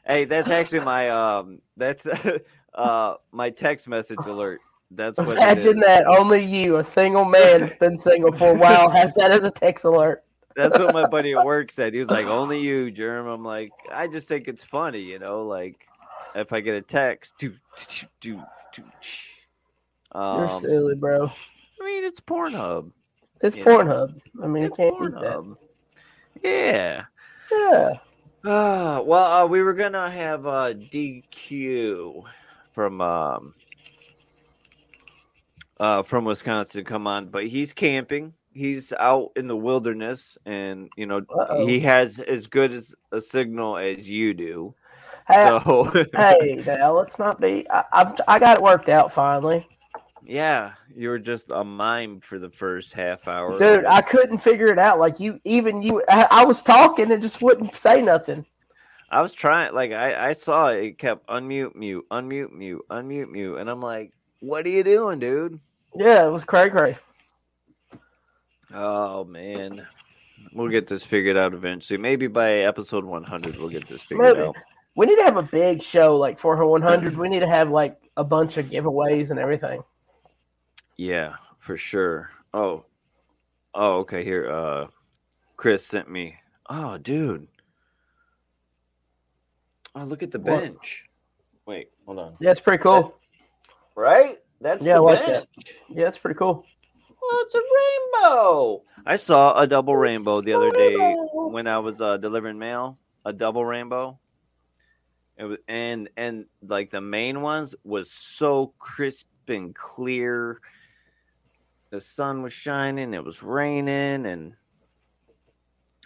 [0.06, 2.06] Hey, that's actually my um, that's
[2.74, 4.60] uh, my text message alert.
[4.92, 5.38] That's what.
[5.38, 6.06] Imagine that.
[6.06, 9.52] Only you, a single man, that's been single for a while, has that as a
[9.52, 10.26] text alert.
[10.58, 11.94] That's what my buddy at work said.
[11.94, 15.46] He was like, "Only you, Germ." I'm like, I just think it's funny, you know,
[15.46, 15.88] like
[16.36, 17.54] if I get a text, do
[17.88, 18.44] do do
[18.74, 18.84] do.
[20.14, 21.28] You're Um, silly, bro.
[21.82, 22.92] I mean, it's Pornhub.
[23.42, 23.64] It's yeah.
[23.64, 24.20] Pornhub.
[24.42, 24.96] I mean, you It's can't.
[24.96, 25.58] Pornhub.
[26.44, 27.06] Yeah.
[27.52, 27.94] Yeah.
[28.44, 32.24] Uh, well, uh, we were gonna have uh, DQ
[32.72, 33.54] from um,
[35.80, 38.34] uh, from Wisconsin come on, but he's camping.
[38.54, 41.66] He's out in the wilderness, and you know Uh-oh.
[41.66, 44.74] he has as good as a signal as you do.
[45.28, 47.70] Hey, So hey, now let's not be.
[47.70, 49.68] I, I, I got it worked out finally,
[50.28, 53.86] yeah, you were just a mime for the first half hour, dude.
[53.86, 55.00] I couldn't figure it out.
[55.00, 58.46] Like you, even you, I, I was talking and just wouldn't say nothing.
[59.10, 63.32] I was trying, like I, I saw it, it kept unmute, mute, unmute, mute, unmute,
[63.32, 64.12] mute, and I'm like,
[64.42, 65.62] "What are you doing, dude?"
[65.96, 66.98] Yeah, it was cray cray.
[68.74, 69.88] Oh man,
[70.52, 71.98] we'll get this figured out eventually.
[71.98, 74.46] Maybe by episode 100, we'll get this figured Maybe.
[74.46, 74.58] out.
[74.98, 77.16] We need to have a big show like for her 100.
[77.16, 79.82] We need to have like a bunch of giveaways and everything.
[80.98, 82.32] Yeah, for sure.
[82.54, 82.86] Oh,
[83.74, 84.24] oh, okay.
[84.24, 84.88] Here, uh,
[85.56, 86.36] Chris sent me.
[86.70, 87.48] Oh, dude.
[89.96, 90.62] Oh, look at the What?
[90.62, 91.06] bench.
[91.66, 92.38] Wait, hold on.
[92.40, 93.16] Yeah, it's pretty cool.
[93.96, 94.40] Right?
[94.62, 95.48] That's Yeah, I like bench.
[95.58, 95.66] that.
[95.90, 96.64] Yeah, it's pretty cool.
[97.22, 98.84] Oh, it's a rainbow.
[99.06, 100.96] I saw a double rainbow the other day
[101.34, 102.98] when I was uh, delivering mail.
[103.26, 104.18] A double rainbow.
[105.38, 110.62] It was, and and like the main ones was so crisp and clear.
[111.90, 113.14] The sun was shining.
[113.14, 114.54] It was raining, and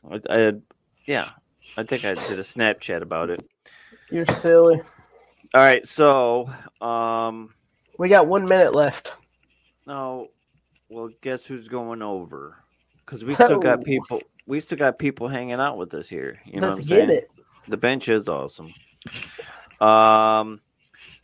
[0.10, 0.62] I, I had,
[1.08, 1.30] yeah,
[1.76, 3.44] I think I did a Snapchat about it.
[4.12, 4.82] You're silly.
[5.54, 6.50] All right, so
[6.82, 7.54] um,
[7.98, 9.14] We got one minute left.
[9.88, 10.28] No,
[10.90, 12.58] well, guess who's going over?
[13.06, 13.60] Because we still Oh.
[13.60, 14.22] got people.
[14.46, 16.40] We still got people hanging out with us here.
[16.46, 17.08] You know Let's what I'm saying?
[17.08, 17.32] get it.
[17.68, 18.74] The bench is awesome.
[19.80, 20.62] Um,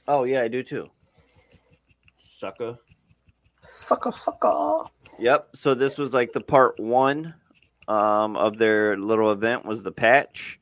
[0.07, 0.89] Oh yeah, I do too.
[2.37, 2.77] Sucker.
[3.61, 4.83] Sucker, sucker.
[5.19, 5.49] Yep.
[5.55, 7.33] So this was like the part one
[7.87, 10.59] um, of their little event was the patch,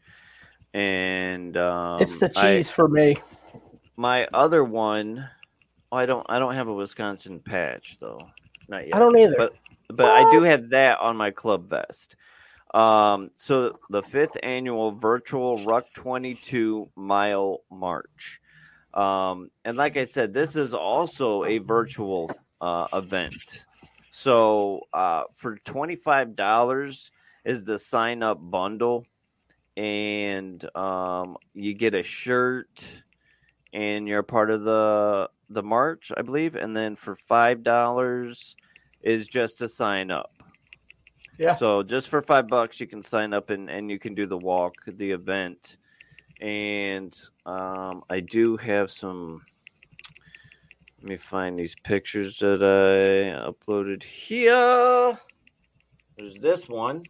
[0.74, 3.18] and um, it's the I- cheese for me.
[3.96, 5.28] my other one,
[5.92, 8.28] oh, I don't I don't have a Wisconsin patch though,
[8.68, 8.96] not yet.
[8.96, 9.36] I don't either.
[9.38, 9.54] But
[9.90, 12.16] but I do have that on my club vest.
[12.74, 18.40] Um, so the fifth annual virtual Ruck 22 mile march.
[18.94, 22.32] Um, and like I said, this is also a virtual
[22.62, 23.66] uh, event.
[24.12, 27.12] So uh, for $25
[27.46, 29.06] is the sign up bundle,
[29.78, 32.86] and um, you get a shirt,
[33.74, 36.56] and you're part of the the march, I believe.
[36.56, 38.56] And then for five dollars
[39.02, 40.32] is just to sign up.
[41.38, 41.56] Yeah.
[41.56, 44.38] So just for five bucks, you can sign up and, and you can do the
[44.38, 45.78] walk, the event.
[46.42, 49.42] And um, I do have some.
[51.02, 55.18] Let me find these pictures that I uploaded here.
[56.18, 57.04] There's this one.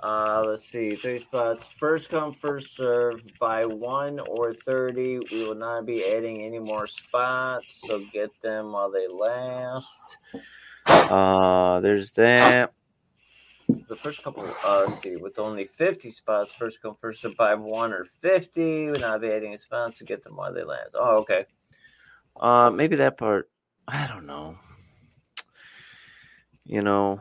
[0.00, 1.64] Uh, let's see, three spots.
[1.80, 3.20] First come, first serve.
[3.40, 7.80] By one or thirty, we will not be adding any more spots.
[7.84, 9.88] So get them while they last.
[10.88, 12.72] Uh, there's that.
[13.68, 18.06] The first couple, uh, see, with only 50 spots, first come, first by one or
[18.22, 20.88] 50, we're not adding spots to get them while they land.
[20.94, 21.44] Oh, okay.
[22.40, 23.50] Uh, maybe that part,
[23.86, 24.56] I don't know.
[26.64, 27.20] You know,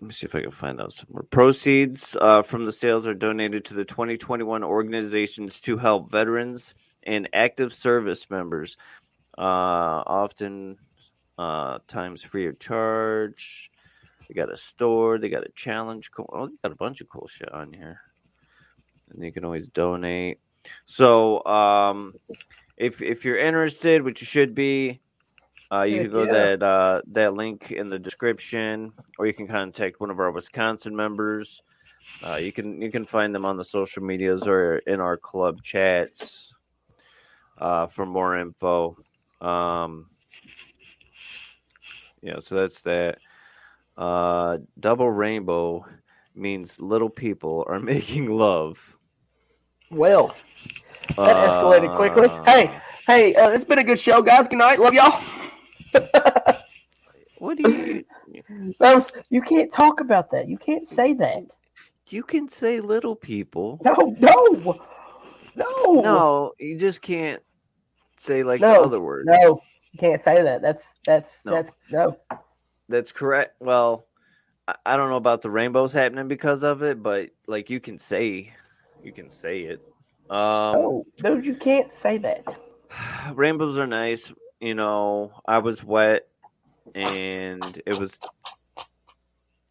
[0.00, 1.24] let me see if I can find out some more.
[1.24, 7.28] Proceeds uh, from the sales are donated to the 2021 organizations to help veterans and
[7.32, 8.76] active service members,
[9.36, 10.76] uh, often
[11.38, 13.70] uh, times free of charge.
[14.28, 15.18] They got a store.
[15.18, 16.10] They got a challenge.
[16.10, 18.00] Co- oh, they got a bunch of cool shit on here,
[19.10, 20.38] and you can always donate.
[20.84, 22.14] So, um,
[22.76, 25.00] if if you're interested, which you should be,
[25.72, 26.32] uh, you Heck can go yeah.
[26.32, 30.94] that uh, that link in the description, or you can contact one of our Wisconsin
[30.94, 31.62] members.
[32.26, 35.62] Uh, you can you can find them on the social medias or in our club
[35.62, 36.52] chats
[37.58, 38.96] uh, for more info.
[39.40, 40.06] Um,
[42.22, 43.18] yeah, so that's that.
[43.96, 45.84] Uh, double rainbow
[46.34, 48.96] means little people are making love.
[49.90, 50.34] Well,
[51.16, 52.28] that escalated quickly.
[52.28, 54.48] Uh, Hey, hey, uh, it's been a good show, guys.
[54.48, 54.78] Good night.
[54.78, 55.20] Love y'all.
[57.38, 58.04] what do you?
[59.30, 60.48] You can't talk about that.
[60.48, 61.44] You can't say that.
[62.10, 63.80] You can say little people.
[63.84, 64.80] No, no,
[65.54, 67.42] no, No, you just can't
[68.16, 69.26] say like No, the other word.
[69.26, 69.62] no.
[69.92, 70.62] You can't say that.
[70.62, 71.52] That's that's No.
[71.52, 72.16] that's no.
[72.88, 73.56] That's correct.
[73.60, 74.06] Well,
[74.84, 78.52] I- don't know about the rainbows happening because of it, but like you can say,
[79.02, 79.80] you can say it.
[80.30, 82.44] Um, No, no, you can't say that.
[83.34, 84.32] rainbows are nice.
[84.60, 86.26] You know, I was wet
[86.94, 88.18] and it was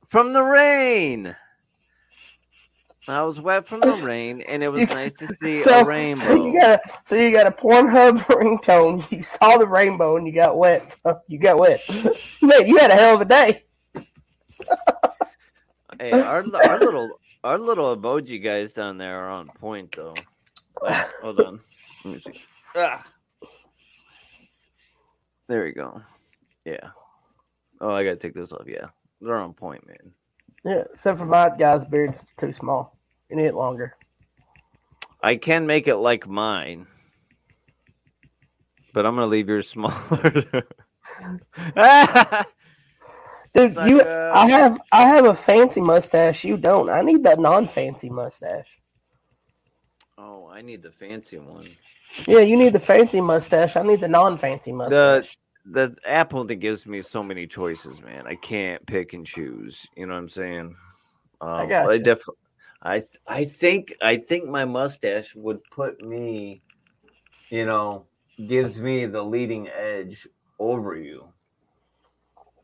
[0.10, 1.36] from the rain.
[3.10, 6.24] I was wet from the rain, and it was nice to see So, a rainbow.
[6.26, 9.10] so you got a so you got a Pornhub ringtone.
[9.12, 10.94] You saw the rainbow and you got wet.
[11.28, 11.82] You got wet.
[12.42, 13.64] Man, you had a hell of a day.
[16.00, 20.14] Hey, our our little our little emoji guys down there are on point though.
[20.82, 21.60] Like, hold on,
[22.04, 22.42] let me see.
[22.76, 23.04] Ah.
[25.48, 26.02] There we go.
[26.66, 26.90] Yeah.
[27.80, 28.66] Oh, I gotta take this off.
[28.68, 28.88] Yeah,
[29.22, 30.12] they're on point, man.
[30.66, 32.97] Yeah, except for my guy's beard's too small.
[33.30, 33.96] You need it longer.
[35.22, 36.88] I can make it like mine,
[38.94, 40.22] but I'm gonna leave yours smaller.
[43.54, 44.02] Dude, you.
[44.04, 46.46] I have I have a fancy mustache.
[46.46, 46.90] You don't.
[46.90, 48.68] I need that non-fancy mustache.
[50.18, 51.70] Oh, I need the fancy one.
[52.28, 53.76] Yeah, you need the fancy mustache.
[53.76, 55.38] I need the non-fancy mustache.
[55.66, 58.26] the Apple that gives me so many choices, man.
[58.26, 59.86] I can't pick and choose.
[59.96, 60.76] You know what I'm saying?
[61.42, 62.00] Um, I gotcha.
[62.00, 62.36] definitely.
[62.84, 66.62] I I think I think my mustache would put me,
[67.50, 68.06] you know,
[68.48, 70.28] gives me the leading edge
[70.60, 71.28] over you.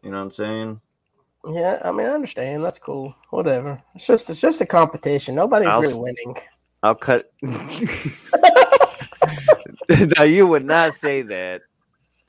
[0.04, 0.82] You know what I'm saying?
[1.52, 2.64] yeah, I mean I understand.
[2.64, 3.14] That's cool.
[3.32, 3.82] Whatever.
[3.96, 5.36] It's just it's just a competition.
[5.36, 6.36] Nobody's I'll really winning.
[6.84, 7.32] I'll cut.
[10.18, 11.62] now you would not say that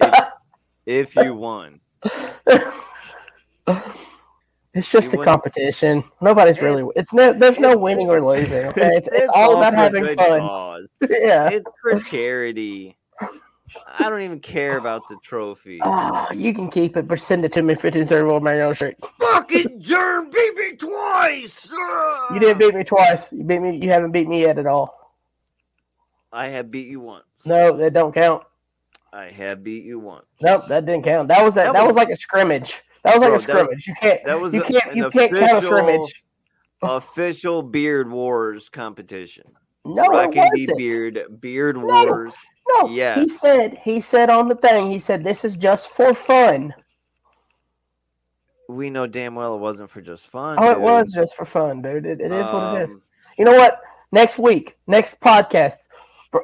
[0.01, 0.25] if,
[0.87, 1.81] if you won.
[4.75, 6.03] It's just a competition.
[6.21, 6.85] Nobody's really.
[6.97, 7.33] It's no.
[7.33, 8.67] There's no winning or losing.
[8.67, 10.17] Okay, it's, it's all about having fun.
[10.41, 10.89] cause.
[11.09, 11.49] Yeah.
[11.51, 12.97] It's for charity.
[13.99, 15.81] I don't even care about the trophy.
[15.83, 17.75] Ah, you can keep it, but send it to me.
[17.77, 18.97] Fifteen thirty one Mariano shirt.
[19.21, 21.71] Fucking Germ beat me twice.
[22.33, 23.31] You didn't beat me twice.
[23.33, 23.77] You beat me.
[23.77, 25.15] You haven't beat me yet at all.
[26.33, 27.25] I have beat you once.
[27.45, 28.43] No, that don't count.
[29.13, 30.25] I have beat you once.
[30.41, 31.29] Nope, that didn't count.
[31.29, 31.65] That was that.
[31.67, 32.83] That That, was, was- like a scrimmage.
[33.05, 33.87] That was like Bro, a that- scrimmage.
[33.87, 34.25] you can't.
[34.25, 34.93] That was you can't.
[34.93, 36.23] an You can't count a official- scrimmage.
[36.83, 39.45] Official Beard Wars competition.
[39.87, 40.79] No, it Rockin' D wasn't.
[40.79, 41.85] Beard Beard No.
[41.85, 42.35] Wars.
[42.69, 44.91] No, he said he said on the thing.
[44.91, 46.75] He said this is just for fun.
[48.69, 50.57] We know damn well it wasn't for just fun.
[50.59, 52.07] Oh, it was just for fun, dude.
[52.07, 52.91] It, it is what it is.
[52.95, 53.03] Um,
[53.39, 53.81] You know what?
[54.13, 55.77] Next week, next podcast,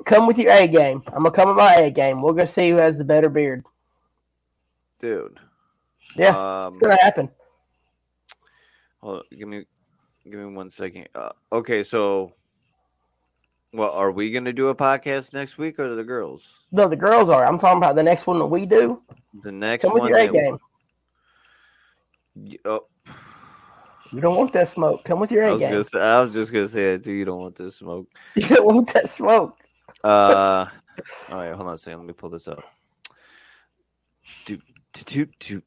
[0.05, 1.03] come with your A game.
[1.09, 2.21] I'm gonna come with my A game.
[2.21, 3.65] We're gonna see who has the better beard.
[5.01, 5.39] dude.
[6.17, 6.37] Yeah,
[6.67, 7.31] Um, it's gonna happen.
[9.03, 9.65] hold on, give me,
[10.25, 11.09] give me one second.
[11.15, 12.33] Uh, okay, so,
[13.73, 16.61] well, are we gonna do a podcast next week or the girls?
[16.73, 17.47] No, the girls are.
[17.47, 19.03] I'm talking about the next one that we do.
[19.45, 20.09] The next Come with one.
[20.11, 20.59] your A game.
[22.65, 22.87] Oh,
[24.13, 25.05] You don't want that smoke.
[25.05, 25.83] Come with your A game.
[25.85, 27.13] say, I was just gonna say that too.
[27.13, 28.09] You don't want this smoke.
[28.35, 29.57] You don't want that smoke.
[30.03, 30.67] Uh,
[31.29, 32.01] all right, hold on a second.
[32.01, 32.63] Let me pull this up.
[34.47, 34.59] Do,
[34.93, 35.63] do, do, do,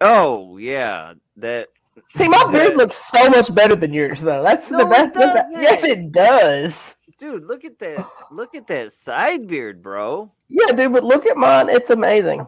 [0.00, 1.68] Oh yeah, that.
[2.14, 4.42] See, my beard looks so much better than yours, though.
[4.42, 5.14] That's No, the best.
[5.14, 6.96] the Yes, it does.
[7.18, 8.08] Dude, look at that!
[8.32, 10.30] Look at that side beard, bro.
[10.48, 11.68] Yeah, dude, but look at mine.
[11.68, 12.46] It's amazing.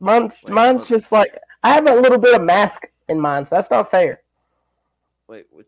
[0.00, 3.46] Mine's Wait, mine's what- just like I have a little bit of mask in mine,
[3.46, 4.22] so that's not fair.
[5.28, 5.66] Wait, what,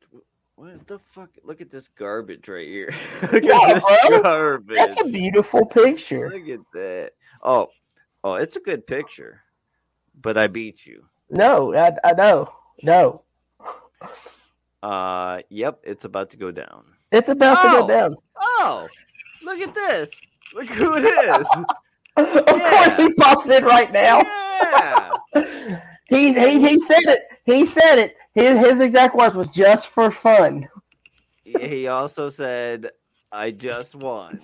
[0.57, 1.31] what the fuck?
[1.45, 2.93] Look at this garbage right here.
[3.33, 4.23] look Yeah, at this bro.
[4.23, 4.77] garbage.
[4.77, 6.31] That's a beautiful picture.
[6.31, 7.11] Look at that.
[7.43, 7.69] Oh,
[8.25, 9.43] oh, it's a good picture.
[10.23, 11.05] But I beat you.
[11.31, 12.53] No, I, I know.
[12.83, 13.23] No,
[14.83, 16.85] Uh, yep, it's about to go down.
[17.13, 17.81] it's about to Oh.
[17.83, 18.17] go down.
[18.41, 18.89] Oh,
[19.43, 20.11] look at this.
[20.55, 21.47] Look who it is.
[22.17, 22.85] of Yeah.
[22.85, 24.23] course, he pops in right now.
[24.63, 25.11] Yeah.
[26.09, 27.21] He he he said it.
[27.45, 28.17] He said it.
[28.35, 30.69] His his exact words was just for fun.
[31.45, 32.91] he also said,
[33.31, 34.41] I just won.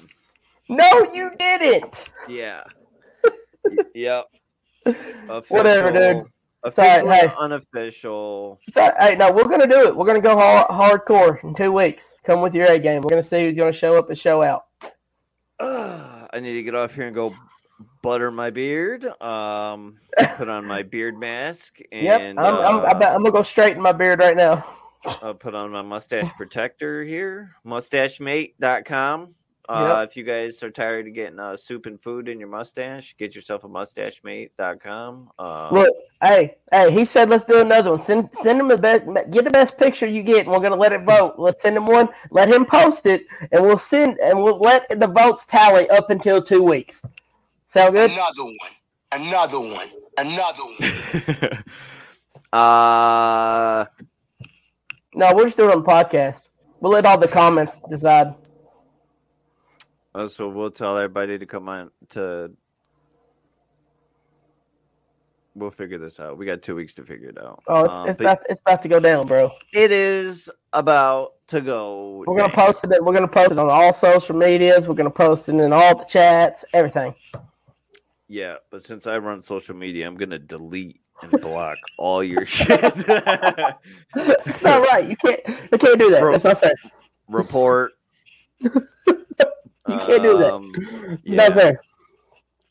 [0.68, 2.04] No, you didn't.
[2.28, 2.62] Yeah.
[3.64, 3.76] Y-
[4.86, 5.44] yep.
[5.48, 6.24] Whatever, dude.
[6.64, 7.34] Official- right, Official, hey.
[7.38, 8.60] unofficial.
[8.66, 9.10] It's all right.
[9.10, 9.96] Hey, no, we're gonna do it.
[9.96, 12.14] We're gonna go hard, hardcore in two weeks.
[12.24, 13.02] Come with your A game.
[13.02, 14.64] We're gonna see who's gonna show up and show out.
[15.60, 17.34] I need to get off here and go
[18.02, 19.04] butter my beard.
[19.22, 19.98] Um,
[20.36, 23.42] put on my beard mask and Yep, I'm, I'm, I bet uh, I'm gonna go
[23.42, 24.64] straighten my beard right now.
[25.04, 27.54] I'll put on my mustache protector here.
[27.64, 29.34] Mustachemate.com.
[29.68, 33.14] Uh, If you guys are tired of getting uh, soup and food in your mustache,
[33.18, 35.30] get yourself a mustachemate.com.
[35.38, 38.02] Uh, Look, hey, hey, he said let's do another one.
[38.02, 40.92] Send send him the best get the best picture you get and we're gonna let
[40.92, 41.34] it vote.
[41.38, 45.08] Let's send him one, let him post it, and we'll send and we'll let the
[45.08, 47.02] votes tally up until two weeks.
[47.68, 48.10] Sound good?
[48.10, 48.56] Another one.
[49.12, 49.90] Another one.
[50.18, 51.64] Another one.
[52.52, 53.84] uh,
[55.14, 56.42] No, we're just doing it on the podcast.
[56.80, 58.34] We'll let all the comments decide.
[60.16, 62.50] Uh, so we'll tell everybody to come on to.
[65.54, 66.36] We'll figure this out.
[66.36, 67.62] We got two weeks to figure it out.
[67.66, 69.50] Oh, it's, Um, it's about it's about to go down, bro.
[69.72, 72.24] it is about to go.
[72.26, 73.02] We're gonna post it.
[73.02, 74.86] We're gonna post it on all social medias.
[74.86, 77.14] We're gonna post it in all the chats, everything.
[78.28, 82.80] Yeah, but since I run social media, I'm gonna delete and block all your shit.
[84.18, 85.06] It's not right.
[85.08, 85.40] You can't.
[85.72, 86.20] You can't do that.
[86.20, 86.32] Bro.
[86.32, 86.72] That's not fair.
[87.28, 87.92] Report.
[89.88, 90.52] You can't do that.
[90.52, 90.72] Um,
[91.24, 91.34] yeah.
[91.36, 91.80] not fair.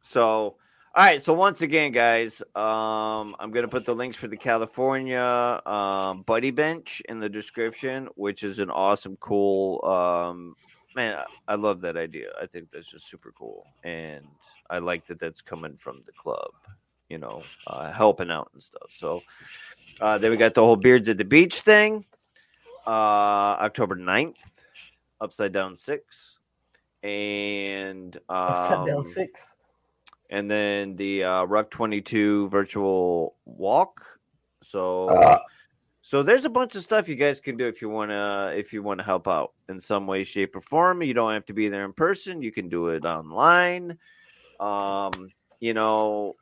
[0.01, 0.55] So, all
[0.95, 1.21] right.
[1.21, 6.51] So once again, guys, um, I'm gonna put the links for the California um, Buddy
[6.51, 9.83] Bench in the description, which is an awesome, cool.
[9.85, 10.55] Um,
[10.95, 12.29] man, I I love that idea.
[12.41, 14.25] I think that's just super cool, and
[14.69, 16.51] I like that that's coming from the club.
[17.09, 18.89] You know, uh, helping out and stuff.
[18.89, 19.21] So
[20.01, 22.05] uh, then we got the whole Beards at the Beach thing,
[22.85, 22.89] uh,
[23.59, 24.35] October 9th,
[25.21, 26.34] Upside Down Six,
[27.05, 29.41] and Upside down um, six.
[30.31, 34.03] and then the uh, Ruck 22 virtual walk.
[34.63, 35.39] So, Uh.
[36.01, 38.73] so there's a bunch of stuff you guys can do if you want to if
[38.73, 41.03] you want to help out in some way, shape, or form.
[41.03, 42.41] You don't have to be there in person.
[42.41, 43.97] You can do it online.
[44.59, 45.29] Um,
[45.59, 46.35] you know,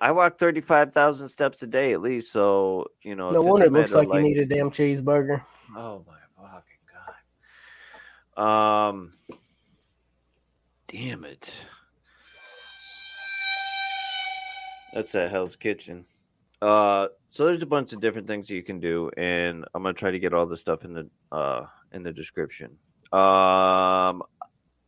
[0.00, 2.32] I walk 35,000 steps a day at least.
[2.32, 5.42] So, you know, No wonder it looks matter like you need a damn cheeseburger.
[5.76, 6.82] Oh my fucking
[8.36, 8.90] god.
[8.90, 9.12] Um
[10.88, 11.52] damn it.
[14.92, 16.04] That's that Hell's Kitchen.
[16.62, 20.12] Uh so there's a bunch of different things you can do and I'm to try
[20.12, 22.78] to get all the stuff in the uh in the description.
[23.12, 24.22] Um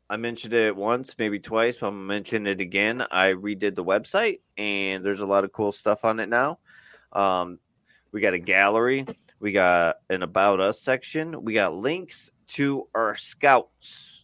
[0.09, 3.02] I mentioned it once, maybe twice, but I'm gonna mention it again.
[3.10, 6.60] I redid the website and there's a lot of cool stuff on it now.
[7.12, 7.59] Um
[8.12, 9.05] we got a gallery,
[9.40, 14.15] we got an about us section, we got links to our scouts.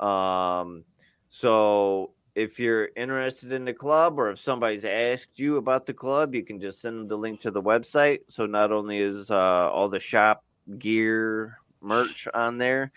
[0.00, 0.84] Um,
[1.28, 6.34] so if you're interested in the club or if somebody's asked you about the club,
[6.34, 8.20] you can just send them the link to the website.
[8.28, 10.44] So not only is uh, all the shop
[10.78, 12.92] gear merch on there,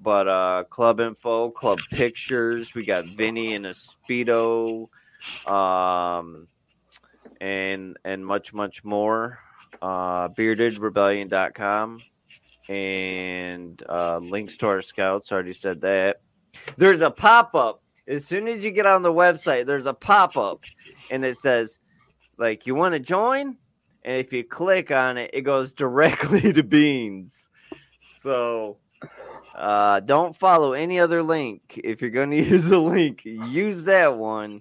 [0.00, 2.74] But uh, club info, club pictures.
[2.74, 4.88] We got Vinny in a speedo,
[5.46, 6.48] um,
[7.40, 9.38] and and much much more.
[9.80, 12.00] Uh, beardedrebellion.com
[12.68, 15.32] and uh, links to our scouts.
[15.32, 16.20] Already said that.
[16.76, 19.66] There's a pop up as soon as you get on the website.
[19.66, 20.60] There's a pop up,
[21.10, 21.78] and it says
[22.38, 23.56] like you want to join,
[24.04, 27.48] and if you click on it, it goes directly to Beanz.
[28.14, 28.78] So
[29.54, 31.80] uh, don't follow any other link.
[31.82, 34.60] If you're going to use a link, use that one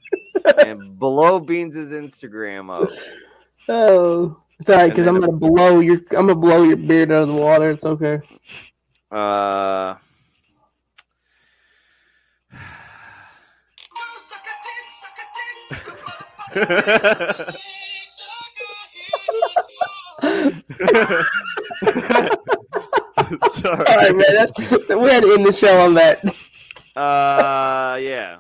[0.58, 2.90] and blow Beanz' Instagram up.
[3.68, 7.24] Oh, it's all right because I'm gonna blow your I'm gonna blow your beard out
[7.24, 7.72] of the water.
[7.72, 8.20] It's okay.
[9.12, 9.96] Uh,
[23.48, 23.86] Sorry.
[23.88, 24.34] All right, man.
[24.34, 26.24] That's, we had to end the show on that.
[26.96, 28.38] Uh, yeah.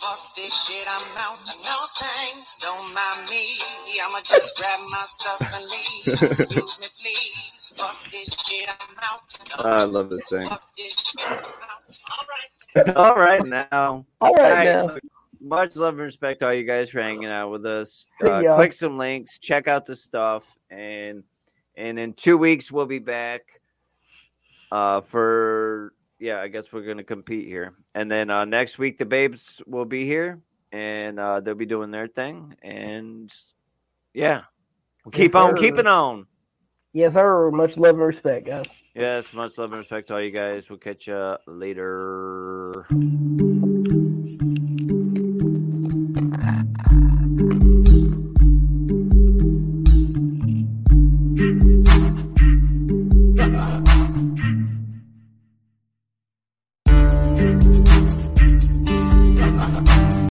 [0.00, 1.38] Fuck this shit, I'm out.
[1.64, 3.58] No thanks, don't mind me.
[4.02, 5.06] I'ma just grab my
[5.54, 6.22] and leave.
[6.30, 7.72] Excuse me, please.
[7.76, 9.38] Fuck this shit, I'm out.
[9.58, 10.48] I love this thing.
[10.48, 11.98] Fuck this shit, I'm out.
[12.10, 12.96] All right.
[12.96, 14.04] All right, now.
[14.20, 14.94] All right, All now.
[14.94, 15.02] look,
[15.40, 18.04] Much love and respect to all you guys for hanging out with us.
[18.22, 21.22] Uh, click some links, check out the stuff, and
[21.76, 23.40] and in two weeks we'll be back.
[24.70, 29.06] Uh, for yeah, I guess we're gonna compete here, and then uh, next week the
[29.06, 30.40] babes will be here,
[30.72, 33.32] and uh, they'll be doing their thing, and
[34.12, 34.42] yeah,
[35.04, 35.62] we'll keep Yes, on sir.
[35.62, 36.26] keeping on.
[36.92, 37.50] Yes, sir.
[37.50, 38.66] Much love and respect, guys.
[38.94, 40.68] Yes, much love and respect to all you guys.
[40.68, 42.86] We'll catch you later.